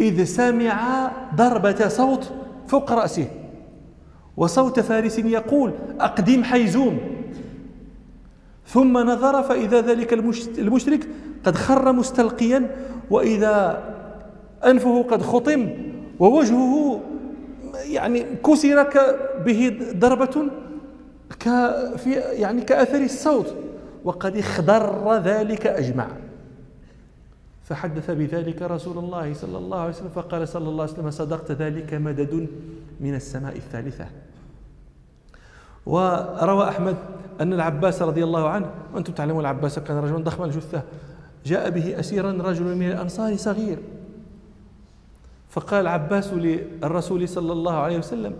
إذ 0.00 0.24
سمع 0.24 1.10
ضربة 1.34 1.88
صوت 1.88 2.32
فوق 2.66 2.92
رأسه. 2.92 3.28
وصوت 4.36 4.80
فارس 4.80 5.18
يقول 5.18 5.72
أقدم 6.00 6.44
حيزوم. 6.44 6.98
ثم 8.66 8.98
نظر 8.98 9.42
فإذا 9.42 9.80
ذلك 9.80 10.12
المشرك 10.58 11.08
قد 11.44 11.54
خر 11.54 11.92
مستلقيا 11.92 12.76
وإذا 13.10 13.84
أنفه 14.64 15.02
قد 15.02 15.22
خطم 15.22 15.68
ووجهه 16.18 17.00
يعني 17.84 18.24
كسر 18.46 18.86
به 19.46 19.78
ضربة 19.96 20.50
يعني 22.14 22.60
كأثر 22.60 23.00
الصوت 23.00 23.54
وقد 24.04 24.36
اخضر 24.36 25.20
ذلك 25.24 25.66
أجمع 25.66 26.06
فحدث 27.66 28.10
بذلك 28.10 28.62
رسول 28.62 28.98
الله 28.98 29.34
صلى 29.34 29.58
الله 29.58 29.78
عليه 29.78 29.90
وسلم 29.90 30.08
فقال 30.14 30.48
صلى 30.48 30.68
الله 30.68 30.82
عليه 30.82 30.92
وسلم 30.92 31.10
صدقت 31.10 31.50
ذلك 31.52 31.94
مدد 31.94 32.46
من 33.00 33.14
السماء 33.14 33.56
الثالثة. 33.56 34.06
وروى 35.86 36.68
أحمد 36.68 36.96
أن 37.40 37.52
العباس 37.52 38.02
رضي 38.02 38.24
الله 38.24 38.48
عنه 38.48 38.70
وأنتم 38.94 39.12
تعلمون 39.12 39.40
العباس 39.40 39.78
كان 39.78 39.98
رجلا 39.98 40.18
ضخم 40.18 40.44
الجثة 40.44 40.82
جاء 41.46 41.70
به 41.70 42.00
أسيرا 42.00 42.32
رجل 42.32 42.76
من 42.76 42.86
الأنصار 42.90 43.36
صغير. 43.36 43.78
فقال 45.50 45.80
العباس 45.80 46.32
للرسول 46.32 47.28
صلى 47.28 47.52
الله 47.52 47.74
عليه 47.74 47.98
وسلم 47.98 48.34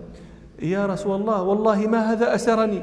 يا 0.63 0.87
رسول 0.87 1.21
الله 1.21 1.43
والله 1.43 1.87
ما 1.87 2.13
هذا 2.13 2.35
أسرني 2.35 2.83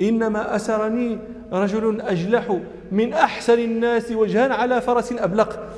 إنما 0.00 0.56
أسرني 0.56 1.18
رجل 1.54 2.00
أجلح 2.00 2.60
من 2.92 3.12
أحسن 3.12 3.58
الناس 3.58 4.12
وجها 4.12 4.54
على 4.54 4.80
فرس 4.80 5.12
أبلق. 5.12 5.68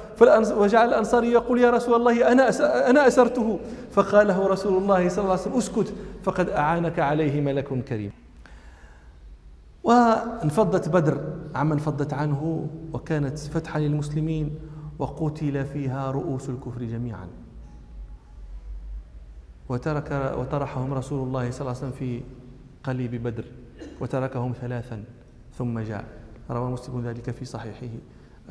وجعل 0.56 0.88
الأنصاري 0.88 1.32
يقول 1.32 1.60
يا 1.60 1.70
رسول 1.70 1.94
الله 1.94 2.32
أنا 2.32 2.48
أنا 2.90 3.06
أسرته. 3.06 3.58
فقال 3.92 4.26
له 4.26 4.46
رسول 4.46 4.82
الله 4.82 5.08
صلى 5.08 5.22
الله 5.22 5.32
عليه 5.32 5.42
وسلم 5.42 5.56
أسكت 5.56 5.94
فقد 6.22 6.48
أعانك 6.48 6.98
عليه 6.98 7.40
ملك 7.40 7.84
كريم. 7.84 8.12
وانفضت 9.84 10.88
بدر 10.88 11.20
عما 11.54 11.74
انفضت 11.74 12.12
عنه 12.12 12.68
وكانت 12.92 13.38
فتحا 13.38 13.80
للمسلمين 13.80 14.58
وقتل 14.98 15.64
فيها 15.64 16.10
رؤوس 16.10 16.48
الكفر 16.48 16.82
جميعا. 16.82 17.28
وترك 19.68 20.34
وطرحهم 20.38 20.94
رسول 20.94 21.26
الله 21.26 21.50
صلى 21.50 21.60
الله 21.60 21.70
عليه 21.70 21.80
وسلم 21.80 21.92
في 21.98 22.22
قليب 22.84 23.22
بدر 23.22 23.44
وتركهم 24.00 24.52
ثلاثا. 24.60 25.04
ثم 25.58 25.78
جاء. 25.78 26.26
روى 26.50 26.70
مسلم 26.70 27.00
ذلك 27.00 27.30
في 27.30 27.44
صحيحه 27.44 27.94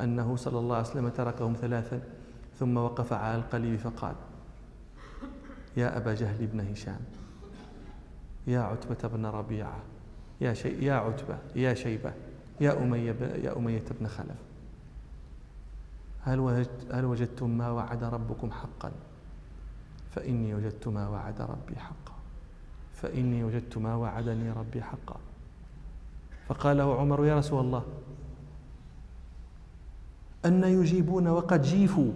أنه 0.00 0.36
صلى 0.36 0.58
الله 0.58 0.76
عليه 0.76 0.88
وسلم 0.88 1.08
تركهم 1.08 1.54
ثلاثا 1.60 2.00
ثم 2.58 2.76
وقف 2.76 3.12
على 3.12 3.36
القليب 3.36 3.78
فقال 3.78 4.14
يا 5.76 5.96
أبا 5.96 6.14
جهل 6.14 6.46
بن 6.46 6.60
هشام 6.60 7.00
يا 8.46 8.60
عتبة 8.60 9.08
بن 9.08 9.26
ربيعة 9.26 9.80
يا 10.40 10.54
شي 10.54 10.68
يا 10.68 10.94
عتبة 10.94 11.38
يا 11.56 11.74
شيبة 11.74 12.12
يا 12.60 12.82
أمية 12.82 13.16
يا 13.20 13.56
أمية 13.56 13.84
بن 14.00 14.06
خلف 14.06 14.36
هل 16.22 16.40
وجدت 16.40 16.92
هل 16.92 17.04
وجدتم 17.04 17.50
ما 17.50 17.70
وعد 17.70 18.04
ربكم 18.04 18.50
حقا؟ 18.50 18.92
فإني 20.10 20.54
وجدت 20.54 20.88
ما 20.88 21.08
وعد 21.08 21.40
ربي 21.40 21.76
حقا 21.76 22.14
فإني 22.94 23.44
وجدت 23.44 23.78
ما 23.78 23.94
وعدني 23.94 24.50
ربي 24.50 24.82
حقا. 24.82 25.16
فقال 26.48 26.76
له 26.76 27.00
عمر 27.00 27.26
يا 27.26 27.38
رسول 27.38 27.60
الله 27.64 27.84
أن 30.44 30.64
يجيبون 30.64 31.28
وقد 31.28 31.62
جيفوا. 31.62 32.12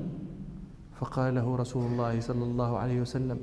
فقال 1.00 1.34
له 1.34 1.56
رسول 1.56 1.92
الله 1.92 2.20
صلى 2.20 2.44
الله 2.44 2.78
عليه 2.78 3.00
وسلم 3.00 3.40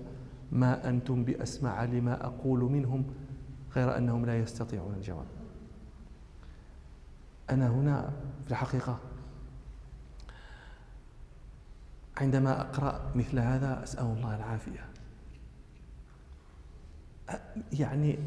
ما 0.51 0.89
أنتم 0.89 1.23
بأسمع 1.23 1.83
لما 1.83 2.25
أقول 2.25 2.59
منهم 2.59 3.05
غير 3.75 3.97
أنهم 3.97 4.25
لا 4.25 4.39
يستطيعون 4.39 4.93
الجواب. 4.93 5.25
أنا 7.49 7.67
هنا 7.67 8.13
في 8.45 8.51
الحقيقة 8.51 8.99
عندما 12.17 12.61
أقرأ 12.61 13.11
مثل 13.15 13.39
هذا 13.39 13.83
أسأل 13.83 14.05
الله 14.05 14.35
العافية. 14.35 14.85
يعني 17.73 18.19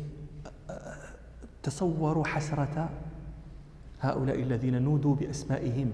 تصوروا 1.62 2.25
حسرة 2.25 2.90
هؤلاء 4.01 4.42
الذين 4.42 4.83
نودوا 4.83 5.14
بأسمائهم 5.14 5.92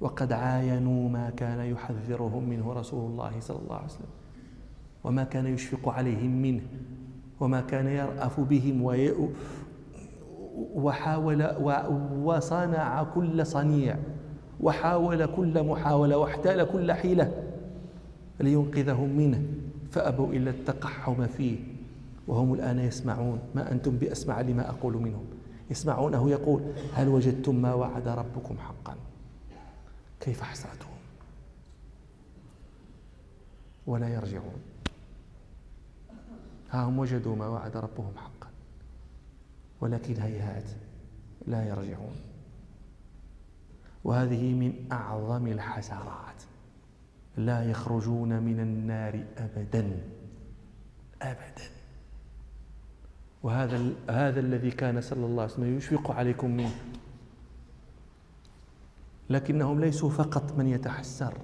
وقد 0.00 0.32
عاينوا 0.32 1.08
ما 1.08 1.30
كان 1.30 1.60
يحذرهم 1.60 2.48
منه 2.48 2.72
رسول 2.72 3.10
الله 3.10 3.32
صلى 3.40 3.58
الله 3.58 3.76
عليه 3.76 3.86
وسلم 3.86 4.06
وما 5.04 5.24
كان 5.24 5.46
يشفق 5.46 5.88
عليهم 5.88 6.42
منه 6.42 6.62
وما 7.40 7.60
كان 7.60 7.86
يرأف 7.86 8.40
بهم 8.40 8.82
وحاول 10.74 11.54
وصنع 12.22 13.02
كل 13.02 13.46
صنيع 13.46 13.96
وحاول 14.60 15.26
كل 15.26 15.62
محاولة 15.66 16.16
واحتال 16.16 16.64
كل 16.72 16.92
حيلة 16.92 17.32
لينقذهم 18.40 19.08
منه 19.08 19.42
فأبوا 19.90 20.32
إلا 20.32 20.50
التقحم 20.50 21.26
فيه 21.26 21.58
وهم 22.26 22.54
الآن 22.54 22.78
يسمعون 22.78 23.40
ما 23.54 23.72
أنتم 23.72 23.98
بأسمع 23.98 24.40
لما 24.40 24.70
أقول 24.70 24.96
منهم. 24.96 25.26
يسمعونه 25.70 26.30
يقول 26.30 26.62
هل 26.94 27.08
وجدتم 27.08 27.54
ما 27.54 27.74
وعد 27.74 28.08
ربكم 28.08 28.58
حقا؟ 28.58 28.96
كيف 30.20 30.42
حسرتهم؟ 30.42 30.92
ولا 33.86 34.08
يرجعون. 34.08 34.62
ها 36.70 36.84
هم 36.84 36.98
وجدوا 36.98 37.36
ما 37.36 37.48
وعد 37.48 37.76
ربهم 37.76 38.12
حقا 38.16 38.48
ولكن 39.80 40.20
هيهات 40.20 40.70
لا 41.46 41.68
يرجعون. 41.68 42.16
وهذه 44.04 44.54
من 44.54 44.92
أعظم 44.92 45.46
الحسرات. 45.46 46.42
لا 47.36 47.70
يخرجون 47.70 48.42
من 48.42 48.60
النار 48.60 49.24
أبدا 49.38 50.00
أبدا. 51.22 51.81
وهذا 53.42 53.80
هذا 54.10 54.40
الذي 54.40 54.70
كان 54.70 55.00
صلى 55.00 55.26
الله 55.26 55.42
عليه 55.42 55.52
وسلم 55.52 55.76
يشفق 55.76 56.10
عليكم 56.10 56.50
منه. 56.50 56.74
لكنهم 59.30 59.80
ليسوا 59.80 60.10
فقط 60.10 60.58
من 60.58 60.68
يتحسر. 60.68 61.34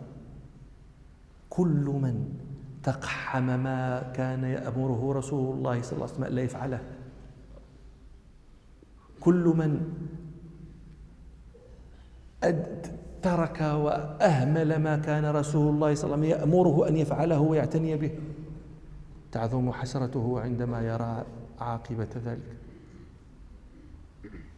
كل 1.51 1.99
من 2.03 2.39
تقحم 2.83 3.47
ما 3.61 4.13
كان 4.15 4.45
يأمره 4.45 5.13
رسول 5.13 5.57
الله 5.57 5.83
صلى 5.83 5.93
الله 5.93 6.05
عليه 6.05 6.15
وسلم 6.15 6.35
لا 6.35 6.43
يفعله. 6.43 6.81
كل 9.21 9.45
من 9.57 9.95
ترك 13.23 13.61
وأهمل 13.61 14.77
ما 14.77 14.97
كان 14.97 15.25
رسول 15.25 15.75
الله 15.75 15.95
صلى 15.95 16.05
الله 16.05 16.17
عليه 16.17 16.35
وسلم 16.35 16.41
يأمره 16.41 16.89
أن 16.89 16.97
يفعله 16.97 17.41
ويعتني 17.41 17.97
به. 17.97 18.19
تعظم 19.33 19.73
حسرته 19.73 20.41
عندما 20.41 20.83
يرى 20.83 21.25
عاقبة 21.61 22.09
ذلك. 22.25 22.57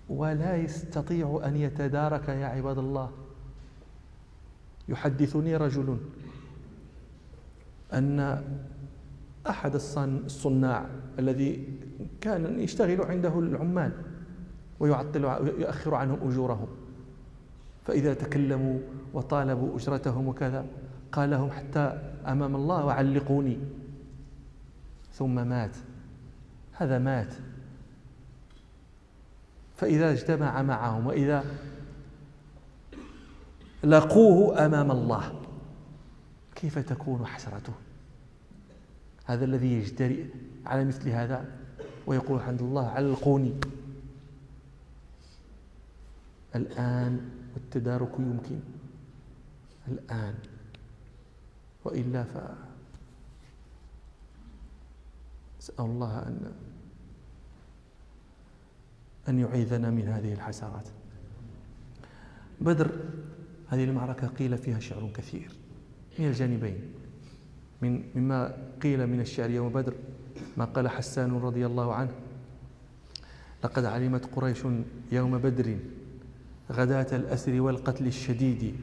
ولا 0.08 0.56
يستطيع 0.56 1.40
أن 1.44 1.56
يتدارك 1.56 2.28
يا 2.28 2.46
عباد 2.46 2.78
الله. 2.78 3.10
يحدثني 4.88 5.56
رجل 5.56 5.98
أن 7.92 8.42
أحد 9.48 9.74
الصناع 9.74 10.86
الذي 11.18 11.78
كان 12.20 12.60
يشتغل 12.60 13.02
عنده 13.02 13.38
العمال 13.38 13.92
ويعطل 14.80 15.24
ويؤخر 15.26 15.94
عنهم 15.94 16.28
أجورهم. 16.28 16.68
فإذا 17.84 18.14
تكلموا 18.14 18.78
وطالبوا 19.14 19.76
أجرتهم 19.76 20.28
وكذا 20.28 20.66
قال 21.12 21.30
لهم 21.30 21.50
حتى 21.50 22.12
أمام 22.26 22.56
الله 22.56 22.84
وعلقوني 22.84 23.58
ثم 25.12 25.34
مات. 25.48 25.76
هذا 26.80 26.98
مات. 26.98 27.34
فإذا 29.76 30.12
اجتمع 30.12 30.62
معهم 30.62 31.06
وإذا 31.06 31.44
لقوه 33.84 34.66
أمام 34.66 34.90
الله 34.90 35.42
كيف 36.54 36.78
تكون 36.78 37.26
حسرته؟ 37.26 37.72
هذا 39.24 39.44
الذي 39.44 39.72
يجترئ 39.72 40.24
على 40.66 40.84
مثل 40.84 41.08
هذا 41.08 41.44
ويقول 42.06 42.38
الحمد 42.38 42.62
لله 42.62 42.88
علقوني. 42.88 43.54
الآن 46.54 47.30
والتدارك 47.54 48.12
يمكن. 48.18 48.60
الآن. 49.88 50.34
وإلا 51.84 52.24
ف 52.24 52.36
أسأل 55.60 55.84
الله 55.84 56.18
أن 56.18 56.52
أن 59.28 59.38
يعيذنا 59.38 59.90
من 59.90 60.08
هذه 60.08 60.32
الحسرات. 60.32 60.88
بدر 62.60 62.90
هذه 63.68 63.84
المعركة 63.84 64.26
قيل 64.26 64.58
فيها 64.58 64.80
شعر 64.80 65.10
كثير 65.14 65.48
من 66.18 66.26
الجانبين. 66.26 66.78
من 67.82 68.02
مما 68.14 68.56
قيل 68.82 69.06
من 69.06 69.20
الشعر 69.20 69.50
يوم 69.50 69.68
بدر 69.68 69.94
ما 70.56 70.64
قال 70.64 70.88
حسان 70.88 71.32
رضي 71.32 71.66
الله 71.66 71.94
عنه 71.94 72.10
لقد 73.64 73.84
علمت 73.84 74.24
قريش 74.34 74.58
يوم 75.12 75.38
بدر 75.38 75.76
غداة 76.72 77.16
الأسر 77.16 77.60
والقتل 77.60 78.06
الشديد 78.06 78.74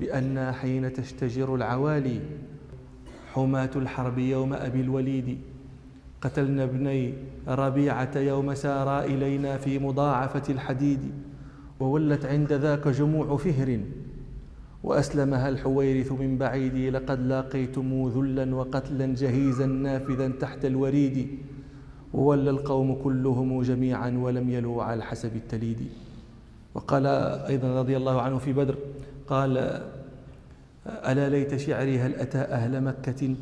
بأن 0.00 0.52
حين 0.52 0.92
تشتجر 0.92 1.54
العوالي 1.54 2.20
حماة 3.32 3.70
الحرب 3.76 4.18
يوم 4.18 4.52
أبي 4.52 4.80
الوليد 4.80 5.38
قتلنا 6.24 6.64
ابني 6.64 7.14
ربيعة 7.48 8.18
يوم 8.18 8.54
سارا 8.54 9.04
إلينا 9.04 9.56
في 9.56 9.78
مضاعفة 9.78 10.52
الحديد 10.52 11.00
وولت 11.80 12.26
عند 12.26 12.52
ذاك 12.52 12.88
جموع 12.88 13.36
فهر 13.36 13.80
وأسلمها 14.82 15.48
الحويرث 15.48 16.12
من 16.12 16.38
بعيد 16.38 16.76
لقد 16.94 17.20
لاقيتم 17.20 18.08
ذلا 18.08 18.54
وقتلا 18.54 19.06
جهيزا 19.14 19.66
نافذا 19.66 20.28
تحت 20.28 20.64
الوريد 20.64 21.28
وولى 22.14 22.50
القوم 22.50 22.94
كلهم 22.94 23.62
جميعا 23.62 24.10
ولم 24.10 24.50
يلوا 24.50 24.82
على 24.82 25.02
حسب 25.02 25.36
التليد. 25.36 25.88
وقال 26.74 27.06
أيضا 27.46 27.80
رضي 27.80 27.96
الله 27.96 28.20
عنه 28.22 28.38
في 28.38 28.52
بدر 28.52 28.76
قال 29.28 29.82
ألا 30.86 31.28
ليت 31.28 31.56
شعري 31.56 31.98
هل 31.98 32.14
أتى 32.14 32.38
أهل 32.38 32.84
مكة؟ 32.84 33.34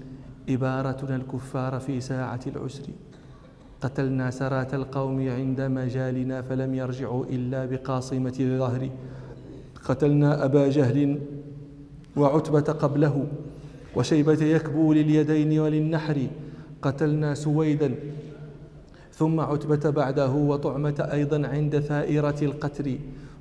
إبارتنا 0.48 1.16
الكفار 1.16 1.80
في 1.80 2.00
ساعة 2.00 2.40
العسر. 2.46 2.82
قتلنا 3.80 4.30
سرات 4.30 4.74
القوم 4.74 5.28
عند 5.28 5.60
مجالنا 5.60 6.42
فلم 6.42 6.74
يرجعوا 6.74 7.24
إلا 7.24 7.66
بقاصمة 7.66 8.34
الظهر. 8.40 8.90
قتلنا 9.84 10.44
أبا 10.44 10.68
جهل 10.68 11.18
وعتبة 12.16 12.60
قبله 12.60 13.26
وشيبة 13.96 14.42
يكبو 14.44 14.92
لليدين 14.92 15.58
وللنحر. 15.60 16.18
قتلنا 16.82 17.34
سويدا 17.34 17.94
ثم 19.12 19.40
عتبة 19.40 19.90
بعده 19.90 20.30
وطعمة 20.30 21.08
أيضا 21.12 21.48
عند 21.48 21.78
ثائرة 21.78 22.38
القتر. 22.42 22.96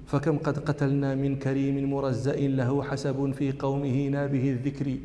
فكم 0.07 0.37
قد 0.37 0.59
قتلنا 0.59 1.15
من 1.15 1.35
كريم 1.35 1.91
مرزأ 1.93 2.35
له 2.35 2.83
حسب 2.83 3.31
في 3.31 3.51
قومه 3.51 4.07
نابه 4.07 4.49
الذكر. 4.49 4.97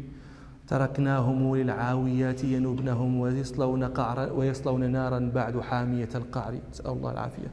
تركناهم 0.68 1.56
للعاويات 1.56 2.44
ينبنهم 2.44 3.20
ويصلون, 3.20 3.84
قعر 3.84 4.32
ويصلون 4.32 4.90
نارا 4.90 5.30
بعد 5.34 5.60
حامية 5.60 6.08
القعر. 6.14 6.54
نسأل 6.70 6.90
الله 6.90 7.12
العافية. 7.12 7.50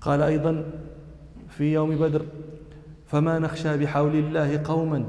قال 0.00 0.22
أيضا 0.22 0.64
في 1.48 1.72
يوم 1.72 1.96
بدر 1.96 2.22
فما 3.06 3.38
نخشى 3.38 3.76
بحول 3.76 4.14
الله 4.14 4.62
قوما 4.64 5.04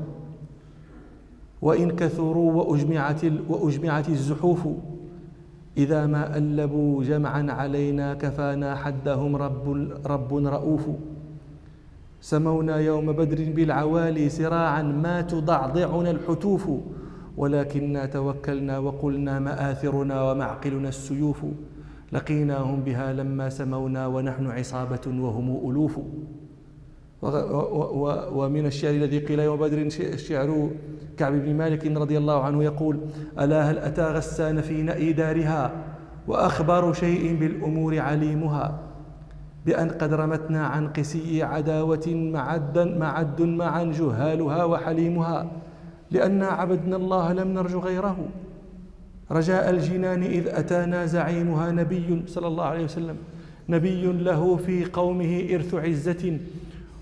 وإن 1.62 1.92
كثروا 1.92 2.54
وأجمعت, 2.54 3.26
وأجمعت 3.50 4.10
الزحوف 4.10 4.68
إذا 5.78 6.06
ما 6.06 6.38
ألبوا 6.38 7.04
جمعا 7.04 7.52
علينا 7.52 8.14
كفانا 8.14 8.76
حدهم 8.76 9.36
رب, 9.36 9.92
رب 10.06 10.34
رؤوف. 10.34 10.86
سمونا 12.28 12.78
يوم 12.78 13.12
بدر 13.12 13.52
بالعوالي 13.56 14.30
سراعا 14.30 14.82
ما 14.82 15.22
تضعضعنا 15.22 16.12
الحتوف 16.12 16.70
ولكننا 17.38 18.06
توكلنا 18.06 18.80
وقلنا 18.80 19.40
مآثرنا 19.40 20.32
ومعقلنا 20.32 20.90
السيوف. 20.90 21.46
لقيناهم 22.12 22.80
بها 22.82 23.14
لما 23.14 23.50
سمونا 23.50 24.08
ونحن 24.08 24.48
عصابة 24.48 25.06
وهم 25.08 25.70
ألوف. 25.70 26.00
ومن 28.38 28.66
الشعر 28.66 28.94
الذي 28.94 29.20
قيل 29.20 29.40
يوم 29.40 29.60
بدر 29.60 29.90
شعر 30.18 30.70
كعب 31.18 31.34
بن 31.34 31.56
مالك 31.56 31.88
رضي 31.88 32.18
الله 32.18 32.44
عنه 32.44 32.64
يقول 32.64 33.00
ألا 33.40 33.72
هل 33.72 33.78
أتى 33.78 34.02
غسان 34.02 34.62
في 34.62 34.82
نأي 34.82 35.14
دارها؟ 35.14 35.72
وأخبر 36.28 36.94
شيء 36.94 37.40
بالأمور 37.40 38.00
عليمها. 38.00 38.87
بأن 39.68 39.90
قد 40.00 40.14
رمتنا 40.14 40.68
عن 40.68 40.88
قسي 40.88 41.44
عداوة 41.44 42.08
معدا 42.08 42.86
معد 42.86 43.42
معا 43.42 43.84
جهالها 43.84 44.64
وحليمها 44.64 45.52
لأنا 46.12 46.48
عبدنا 46.48 46.96
الله 46.96 47.34
لم 47.34 47.48
نرج 47.54 47.76
غيره. 47.76 48.18
رجاء 49.32 49.70
الجنان 49.70 50.24
إذ 50.24 50.48
أتانا 50.48 51.06
زعيمها 51.06 51.72
نبي 51.72 52.24
صلى 52.28 52.48
الله 52.48 52.66
عليه 52.66 52.84
وسلم. 52.84 53.18
نبي 53.70 54.04
له 54.24 54.56
في 54.56 54.86
قومه 54.86 55.48
إرث 55.54 55.76
عزة 55.76 56.40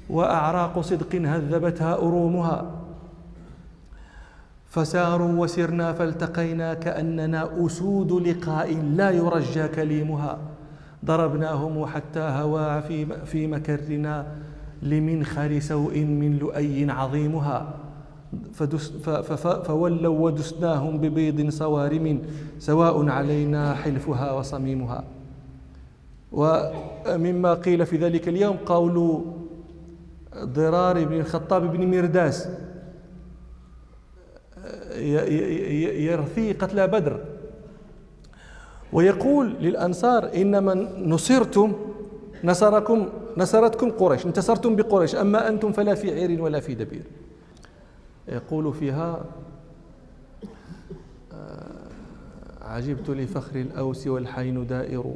وأعراق 0.10 0.80
صدق 0.82 1.15
هذبتها 1.15 1.93
أرومها. 1.93 2.71
فساروا 4.69 5.34
وسرنا 5.41 5.93
فالتقينا 5.93 6.73
كأننا 6.73 7.65
أسود 7.65 8.12
لقاء 8.12 8.73
لا 8.73 9.10
يرجى 9.12 9.67
كليمها. 9.67 10.54
ضربناهم 11.05 11.85
حتى 11.85 12.19
هوا 12.19 12.79
في 12.79 13.05
في 13.25 13.47
مكرنا 13.47 14.27
لمنخر 14.81 15.59
سوء 15.59 15.99
من 15.99 16.37
لؤي 16.37 16.91
عظيمها. 16.91 17.73
فدس 18.53 18.91
فولوا 19.65 20.19
ودسناهم 20.19 20.97
ببيض 20.97 21.49
صوارم 21.49 22.21
سواء 22.59 23.09
علينا 23.09 23.73
حلفها 23.73 24.31
وصميمها. 24.31 25.03
ومما 26.31 27.53
قيل 27.53 27.85
في 27.85 27.97
ذلك 27.97 28.27
اليوم 28.27 28.57
قول 28.65 29.25
ضرار 30.35 31.05
بن 31.05 31.13
الخطاب 31.13 31.71
بن 31.71 31.97
مرداس 31.97 32.49
يرثي 36.07 36.53
قتلى 36.53 36.87
بدر. 36.87 37.19
ويقول 38.95 39.53
للأنصار 39.62 40.31
إنما 40.36 40.73
نصرتم 41.03 41.73
نصركم 42.43 43.10
نصرتكم 43.38 43.91
قريش 43.91 44.25
انتصرتم 44.25 44.75
بقريش 44.75 45.15
أما 45.15 45.49
أنتم 45.49 45.71
فلا 45.71 45.95
في 45.95 46.12
عير 46.12 46.41
ولا 46.41 46.60
في 46.60 46.75
دبير. 46.75 47.03
يقول 48.27 48.73
فيها 48.73 49.25
آه، 51.34 51.88
عجبت 52.62 53.10
لفخر 53.10 53.55
الأوس 53.55 54.08
والحين 54.08 54.67
دائر 54.67 55.13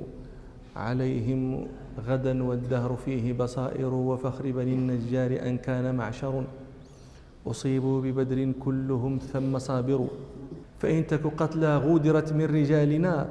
عليهم 0.75 1.67
غدا 2.07 2.43
والدهر 2.43 2.95
فيه 3.05 3.33
بصائر 3.33 3.93
وفخر 3.93 4.51
بني 4.51 4.73
النجار 4.73 5.39
أن 5.47 5.57
كان 5.57 5.95
معشر. 5.95 6.43
أصيبوا 7.47 8.01
ببدر 8.01 8.51
كلهم 8.59 9.19
ثم 9.33 9.59
صابر 9.59 10.07
فإن 10.79 11.07
تك 11.07 11.27
قتلى 11.37 11.77
غودرت 11.77 12.33
من 12.33 12.45
رجالنا. 12.45 13.27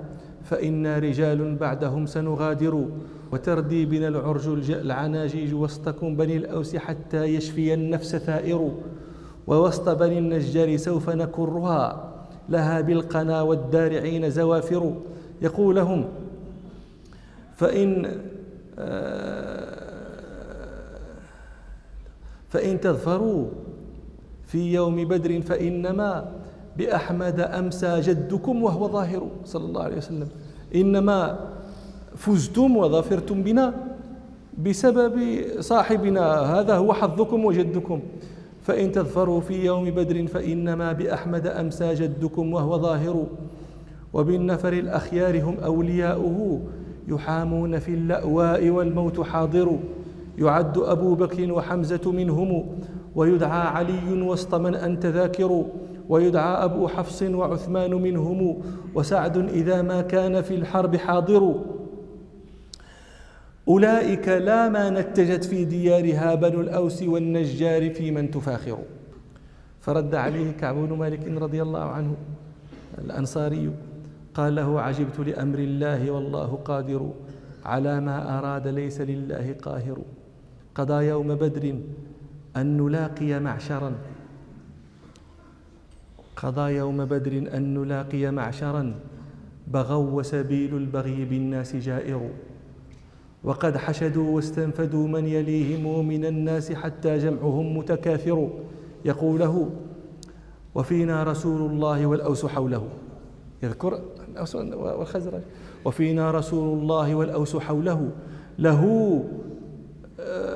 فإنا 0.51 0.99
رجال 0.99 1.55
بعدهم 1.55 2.07
سنغادر 2.07 2.85
وتردي 3.33 3.85
بنا 3.85 4.09
العرج 4.09 4.71
العناجيج 4.71 5.55
وسطكم 5.55 6.17
بني 6.17 6.37
الأوس 6.37 6.77
حتى 6.77 7.25
يشفي 7.25 7.75
النفس 7.75 8.17
ثائر 8.17 8.73
ووسط 9.47 9.89
بني 9.89 10.19
النجار 10.19 10.77
سوف 10.77 11.11
نكرها 11.11 12.15
لها 12.49 12.81
بالقنا 12.81 13.43
والدارعين 13.43 14.31
زوافر. 14.31 14.95
يقول 15.43 15.77
لهم 15.77 16.05
فإن 17.57 18.21
فإن 22.49 22.81
تظفروا 22.81 23.47
في 24.47 24.73
يوم 24.73 25.05
بدر 25.05 25.41
فإنما 25.41 26.33
بأحمد 26.79 27.41
أمسى 27.41 28.01
جدكم 28.01 28.63
وهو 28.63 28.89
ظاهر 28.89 29.23
صلى 29.45 29.65
الله 29.65 29.83
عليه 29.83 29.97
وسلم. 29.97 30.29
إنما 30.75 31.39
فزتم 32.17 32.77
وظفرتم 32.77 33.43
بنا 33.43 33.75
بسبب 34.59 35.15
صاحبنا 35.61 36.23
هذا 36.41 36.75
هو 36.77 36.93
حظكم 36.93 37.45
وجدكم. 37.45 38.01
فإن 38.63 38.93
تظفروا 38.93 39.41
في 39.41 39.65
يوم 39.65 39.91
بدر 39.91 40.27
فإنما 40.27 40.93
بأحمد 40.93 41.47
أمسى 41.47 41.95
جدكم 41.95 42.53
وهو 42.53 42.79
ظاهر. 42.79 43.27
وبالنفر 44.13 44.73
الأخيار 44.73 45.43
هم 45.43 45.57
أولياؤه 45.65 46.61
يحامون 47.09 47.79
في 47.79 47.89
اللأواء 47.89 48.71
والموت 48.71 49.21
حاضر. 49.21 49.79
يعد 50.39 50.79
أبو 50.79 51.15
بكر 51.15 51.53
وحمزة 51.53 52.13
منهم 52.13 52.67
ويدعى 53.17 53.67
علي 53.69 54.23
وسط 54.23 54.55
من 54.55 54.75
أنت 54.75 55.07
ذاكر. 55.07 55.65
ويدعى 56.09 56.65
أبو 56.65 56.89
حفص 56.89 57.23
وعثمان 57.23 57.95
منهم 57.95 58.63
وسعد 58.95 59.37
إذا 59.37 59.83
ما 59.83 60.01
كان 60.03 60.43
في 60.43 60.55
الحرب 60.55 60.97
حاضر. 60.97 61.65
أولئك 63.69 64.29
لا 64.29 64.69
ما 64.69 64.91
نتجت 64.91 65.45
في 65.45 65.65
ديارها 65.65 66.35
بنو 66.35 66.61
الأوس 66.61 67.03
والنجار 67.03 67.91
في 67.95 68.11
من 68.11 68.31
تفاخر. 68.31 68.79
فرد 69.81 70.15
عليه 70.15 70.51
كعب 70.51 70.75
بن 70.75 70.97
مالك 70.97 71.29
رضي 71.29 71.63
الله 71.63 71.85
عنه 71.85 72.15
الأنصاري 72.99 73.71
قال 74.35 74.55
له 74.55 74.81
عجبت 74.81 75.19
لأمر 75.19 75.59
الله 75.59 76.11
والله 76.11 76.59
قادر 76.65 77.11
على 77.65 78.01
ما 78.01 78.39
أراد 78.39 78.69
ليس 78.69 79.01
لله 79.01 79.57
قاهر. 79.63 79.99
قضى 80.75 81.05
يوم 81.05 81.35
بدر 81.35 81.75
أن 82.57 82.77
نلاقي 82.77 83.41
معشرا 83.41 83.93
قضى 86.43 86.73
يوم 86.73 87.05
بدر 87.05 87.57
أن 87.57 87.75
نلاقي 87.75 88.31
معشرا 88.31 88.95
بغوا 89.67 90.11
وسبيل 90.11 90.77
البغي 90.77 91.25
بالناس 91.25 91.77
جائر. 91.77 92.31
وقد 93.45 93.77
حشدوا 93.77 94.37
واستنفدوا 94.37 95.09
من 95.09 95.27
يليهم 95.27 96.09
من 96.09 96.25
الناس 96.25 96.73
حتى 96.73 97.19
جمعهم 97.19 97.79
متكاثر. 97.79 98.49
يقول 99.05 99.41
له 99.41 99.71
وفينا 100.75 101.25
رسول 101.25 101.71
الله 101.71 102.07
والأوس 102.07 102.47
حوله. 102.47 102.89
يذكر 103.63 104.01
الأوس 104.29 104.57
والخزرج. 104.57 105.43
وفينا 105.85 106.31
رسول 106.31 106.79
الله 106.79 107.15
والأوس 107.15 107.57
حوله. 107.57 108.11
له 108.59 108.83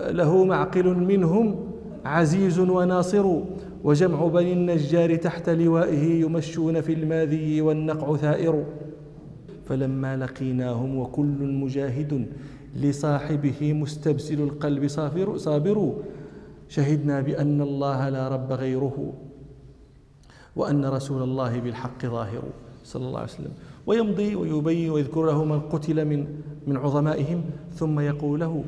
له 0.08 0.44
معقل 0.44 0.94
منهم 0.94 1.56
عزيز 2.04 2.58
وناصر. 2.58 3.40
وجمع 3.84 4.26
بني 4.26 4.52
النجار 4.52 5.16
تحت 5.16 5.48
لوائه 5.50 6.20
يمشون 6.20 6.80
في 6.80 6.92
الماذي 6.92 7.60
والنقع 7.60 8.16
ثائر. 8.16 8.64
فلما 9.68 10.16
لقيناهم 10.16 10.98
وكل 10.98 11.40
مجاهد 11.62 12.26
لصاحبه 12.76 13.72
مستبسل 13.72 14.40
القلب 14.40 14.86
صابر, 14.88 15.36
صابر 15.36 15.94
شهدنا 16.68 17.20
بأن 17.20 17.60
الله 17.60 18.08
لا 18.08 18.28
رب 18.28 18.52
غيره 18.52 19.12
وأن 20.56 20.84
رسول 20.84 21.22
الله 21.22 21.60
بالحق 21.60 22.06
ظاهر 22.06 22.42
صلى 22.84 23.06
الله 23.06 23.20
عليه 23.20 23.30
وسلم. 23.30 23.54
ويمضي 23.86 24.34
ويبين 24.34 24.90
ويذكر 24.90 25.26
له 25.26 25.44
من 25.44 25.60
قتل 25.60 26.04
من 26.04 26.26
من 26.66 26.76
عظمائهم 26.76 27.44
ثم 27.74 28.00
يقول 28.00 28.40
له 28.40 28.64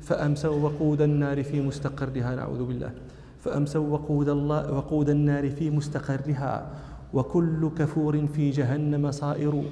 فأمسوا 0.00 0.56
وقود 0.56 1.02
النار 1.02 1.42
في 1.44 1.60
مستقرها 1.60 2.34
نعوذ 2.34 2.64
بالله. 2.64 2.92
فأمسوا 3.38 3.86
وقود 3.86 4.28
الله 4.28 4.72
وقود 4.72 5.08
النار 5.10 5.50
في 5.50 5.70
مستقرها 5.70 6.70
وكل 7.14 7.70
كفور 7.78 8.26
في 8.26 8.50
جهنم 8.50 9.10
صائر. 9.10 9.62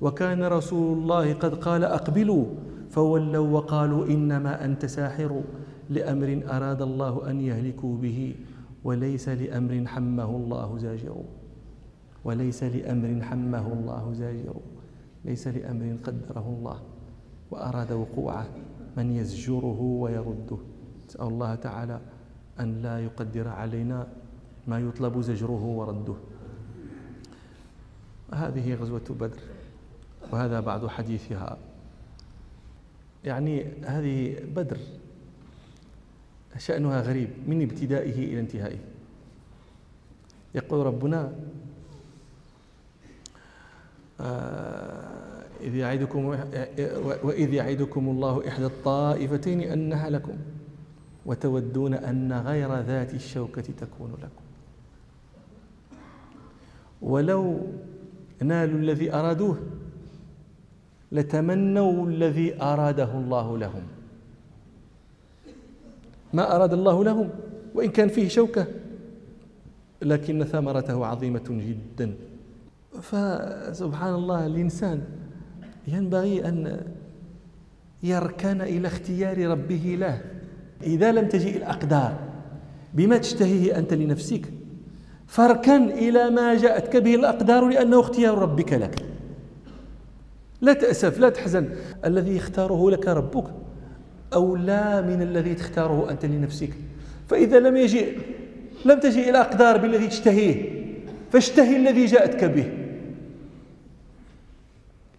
وكان 0.00 0.42
رسول 0.42 0.98
الله 0.98 1.34
قد 1.34 1.54
قال 1.54 1.84
أقبلوا 1.84 2.44
فولوا 2.90 3.48
وقالوا 3.48 4.06
إنما 4.06 4.64
أنت 4.64 4.86
ساحر. 4.86 5.42
لأمر 5.90 6.42
أراد 6.48 6.82
الله 6.82 7.30
أن 7.30 7.40
يهلكوا 7.40 7.96
به 7.96 8.34
وليس 8.84 9.28
لأمر 9.28 9.86
حمه 9.86 10.30
الله 10.36 10.78
زاجر. 10.78 11.16
وليس 12.24 12.64
لأمر 12.64 13.22
حمه 13.22 13.72
الله 13.72 14.12
زاجر. 14.12 14.56
ليس 15.24 15.48
لأمر 15.48 15.96
قدره 16.04 16.56
الله. 16.58 16.78
وأراد 17.50 17.92
وقوعه 17.92 18.46
من 18.96 19.10
يزجره 19.10 19.80
ويرده. 19.80 20.58
نسأل 21.08 21.26
الله 21.28 21.54
تعالى 21.54 22.00
أن 22.60 22.82
لا 22.82 23.04
يقدر 23.04 23.48
علينا 23.48 24.06
ما 24.66 24.80
يطلب 24.80 25.20
زجره 25.20 25.64
ورده. 25.64 26.14
هذه 28.32 28.74
غزوة 28.74 29.04
بدر 29.10 29.40
وهذا 30.32 30.60
بعض 30.60 30.86
حديثها. 30.86 31.58
يعني 33.24 33.66
هذه 33.84 34.36
بدر 34.56 34.78
شأنها 36.58 37.00
غريب 37.00 37.28
من 37.46 37.62
ابتدائه 37.62 38.24
إلى 38.24 38.40
انتهائه. 38.40 38.78
يقول 40.54 40.86
ربنا 40.86 41.32
آه، 44.20 45.44
إذ 45.60 45.74
يعدكم 45.74 46.26
وإذ 47.22 47.54
يعدكم 47.54 48.08
الله 48.08 48.48
إحدى 48.48 48.66
الطائفتين 48.66 49.60
أنها 49.60 50.10
لكم. 50.10 50.36
وتودون 51.26 51.94
أن 51.94 52.32
غير 52.32 52.80
ذات 52.80 53.14
الشوكة 53.14 53.62
تكون 53.62 54.12
لكم. 54.22 54.44
ولو 57.02 57.66
نالوا 58.42 58.78
الذي 58.78 59.14
أرادوه 59.14 59.58
لتمنوا 61.12 62.06
الذي 62.06 62.62
أراده 62.62 63.12
الله 63.12 63.58
لهم. 63.58 63.82
ما 66.32 66.56
أراد 66.56 66.72
الله 66.72 67.04
لهم 67.04 67.30
وإن 67.74 67.90
كان 67.90 68.08
فيه 68.08 68.28
شوكة 68.28 68.66
لكن 70.02 70.44
ثمرته 70.44 71.06
عظيمة 71.06 71.44
جدا. 71.48 72.14
فسبحان 73.02 74.14
الله 74.14 74.46
الإنسان 74.46 75.04
ينبغي 75.88 76.48
أن 76.48 76.86
يركن 78.02 78.60
إلى 78.60 78.88
اختيار 78.88 79.50
ربه 79.50 79.96
له. 80.00 80.39
إذا 80.82 81.12
لم 81.12 81.28
تجئ 81.28 81.56
الأقدار 81.56 82.14
بما 82.94 83.18
تشتهيه 83.18 83.78
أنت 83.78 83.94
لنفسك 83.94 84.42
فاركن 85.26 85.88
إلى 85.90 86.30
ما 86.30 86.54
جاءتك 86.54 86.96
به 86.96 87.14
الأقدار 87.14 87.68
لأنه 87.68 88.00
اختيار 88.00 88.38
ربك 88.38 88.72
لك. 88.72 89.02
لا 90.60 90.72
تأسف 90.72 91.18
لا 91.18 91.28
تحزن. 91.28 91.68
الذي 92.04 92.36
يختاره 92.36 92.90
لك 92.90 93.08
ربك 93.08 93.44
أولى 94.34 95.04
من 95.08 95.22
الذي 95.22 95.54
تختاره 95.54 96.10
أنت 96.10 96.24
لنفسك. 96.24 96.70
فإذا 97.28 97.60
لم 97.60 97.76
يجئ 97.76 98.18
لم 98.84 99.00
تجئ 99.00 99.30
إلى 99.30 99.40
أقدار 99.40 99.76
بالذي 99.76 100.06
تشتهيه 100.06 100.80
فاشتهي 101.32 101.76
الذي 101.76 102.06
جاءتك 102.06 102.44
به. 102.44 102.72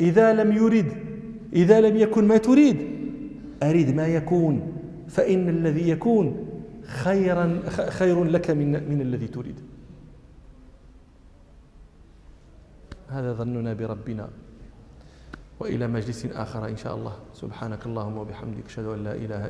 إذا 0.02 0.34
لم 0.34 0.52
يرد 0.52 0.92
إذا 1.54 1.82
لم 1.82 1.98
يكن 1.98 2.28
ما 2.28 2.38
تريد 2.38 2.78
أريد 3.64 3.96
ما 3.96 4.08
يكون. 4.08 4.71
فإن 5.12 5.50
الذي 5.50 5.90
يكون 5.90 6.50
خيرا 6.88 7.60
خير 7.70 8.24
لك 8.24 8.52
من 8.52 8.72
من 8.90 9.02
الذي 9.02 9.28
تريد. 9.28 9.60
هذا 13.08 13.34
ظننا 13.34 13.74
بربنا. 13.74 14.30
وإلى 15.60 15.88
مجلس 15.88 16.26
آخر 16.26 16.68
إن 16.68 16.78
شاء 16.78 16.96
الله. 16.96 17.16
سبحانك 17.34 17.86
اللهم 17.86 18.18
وبحمدك 18.18 18.66
أشهد 18.66 18.86
أن 18.86 19.04
لا 19.04 19.16
إله 19.16 19.46
إلا 19.46 19.50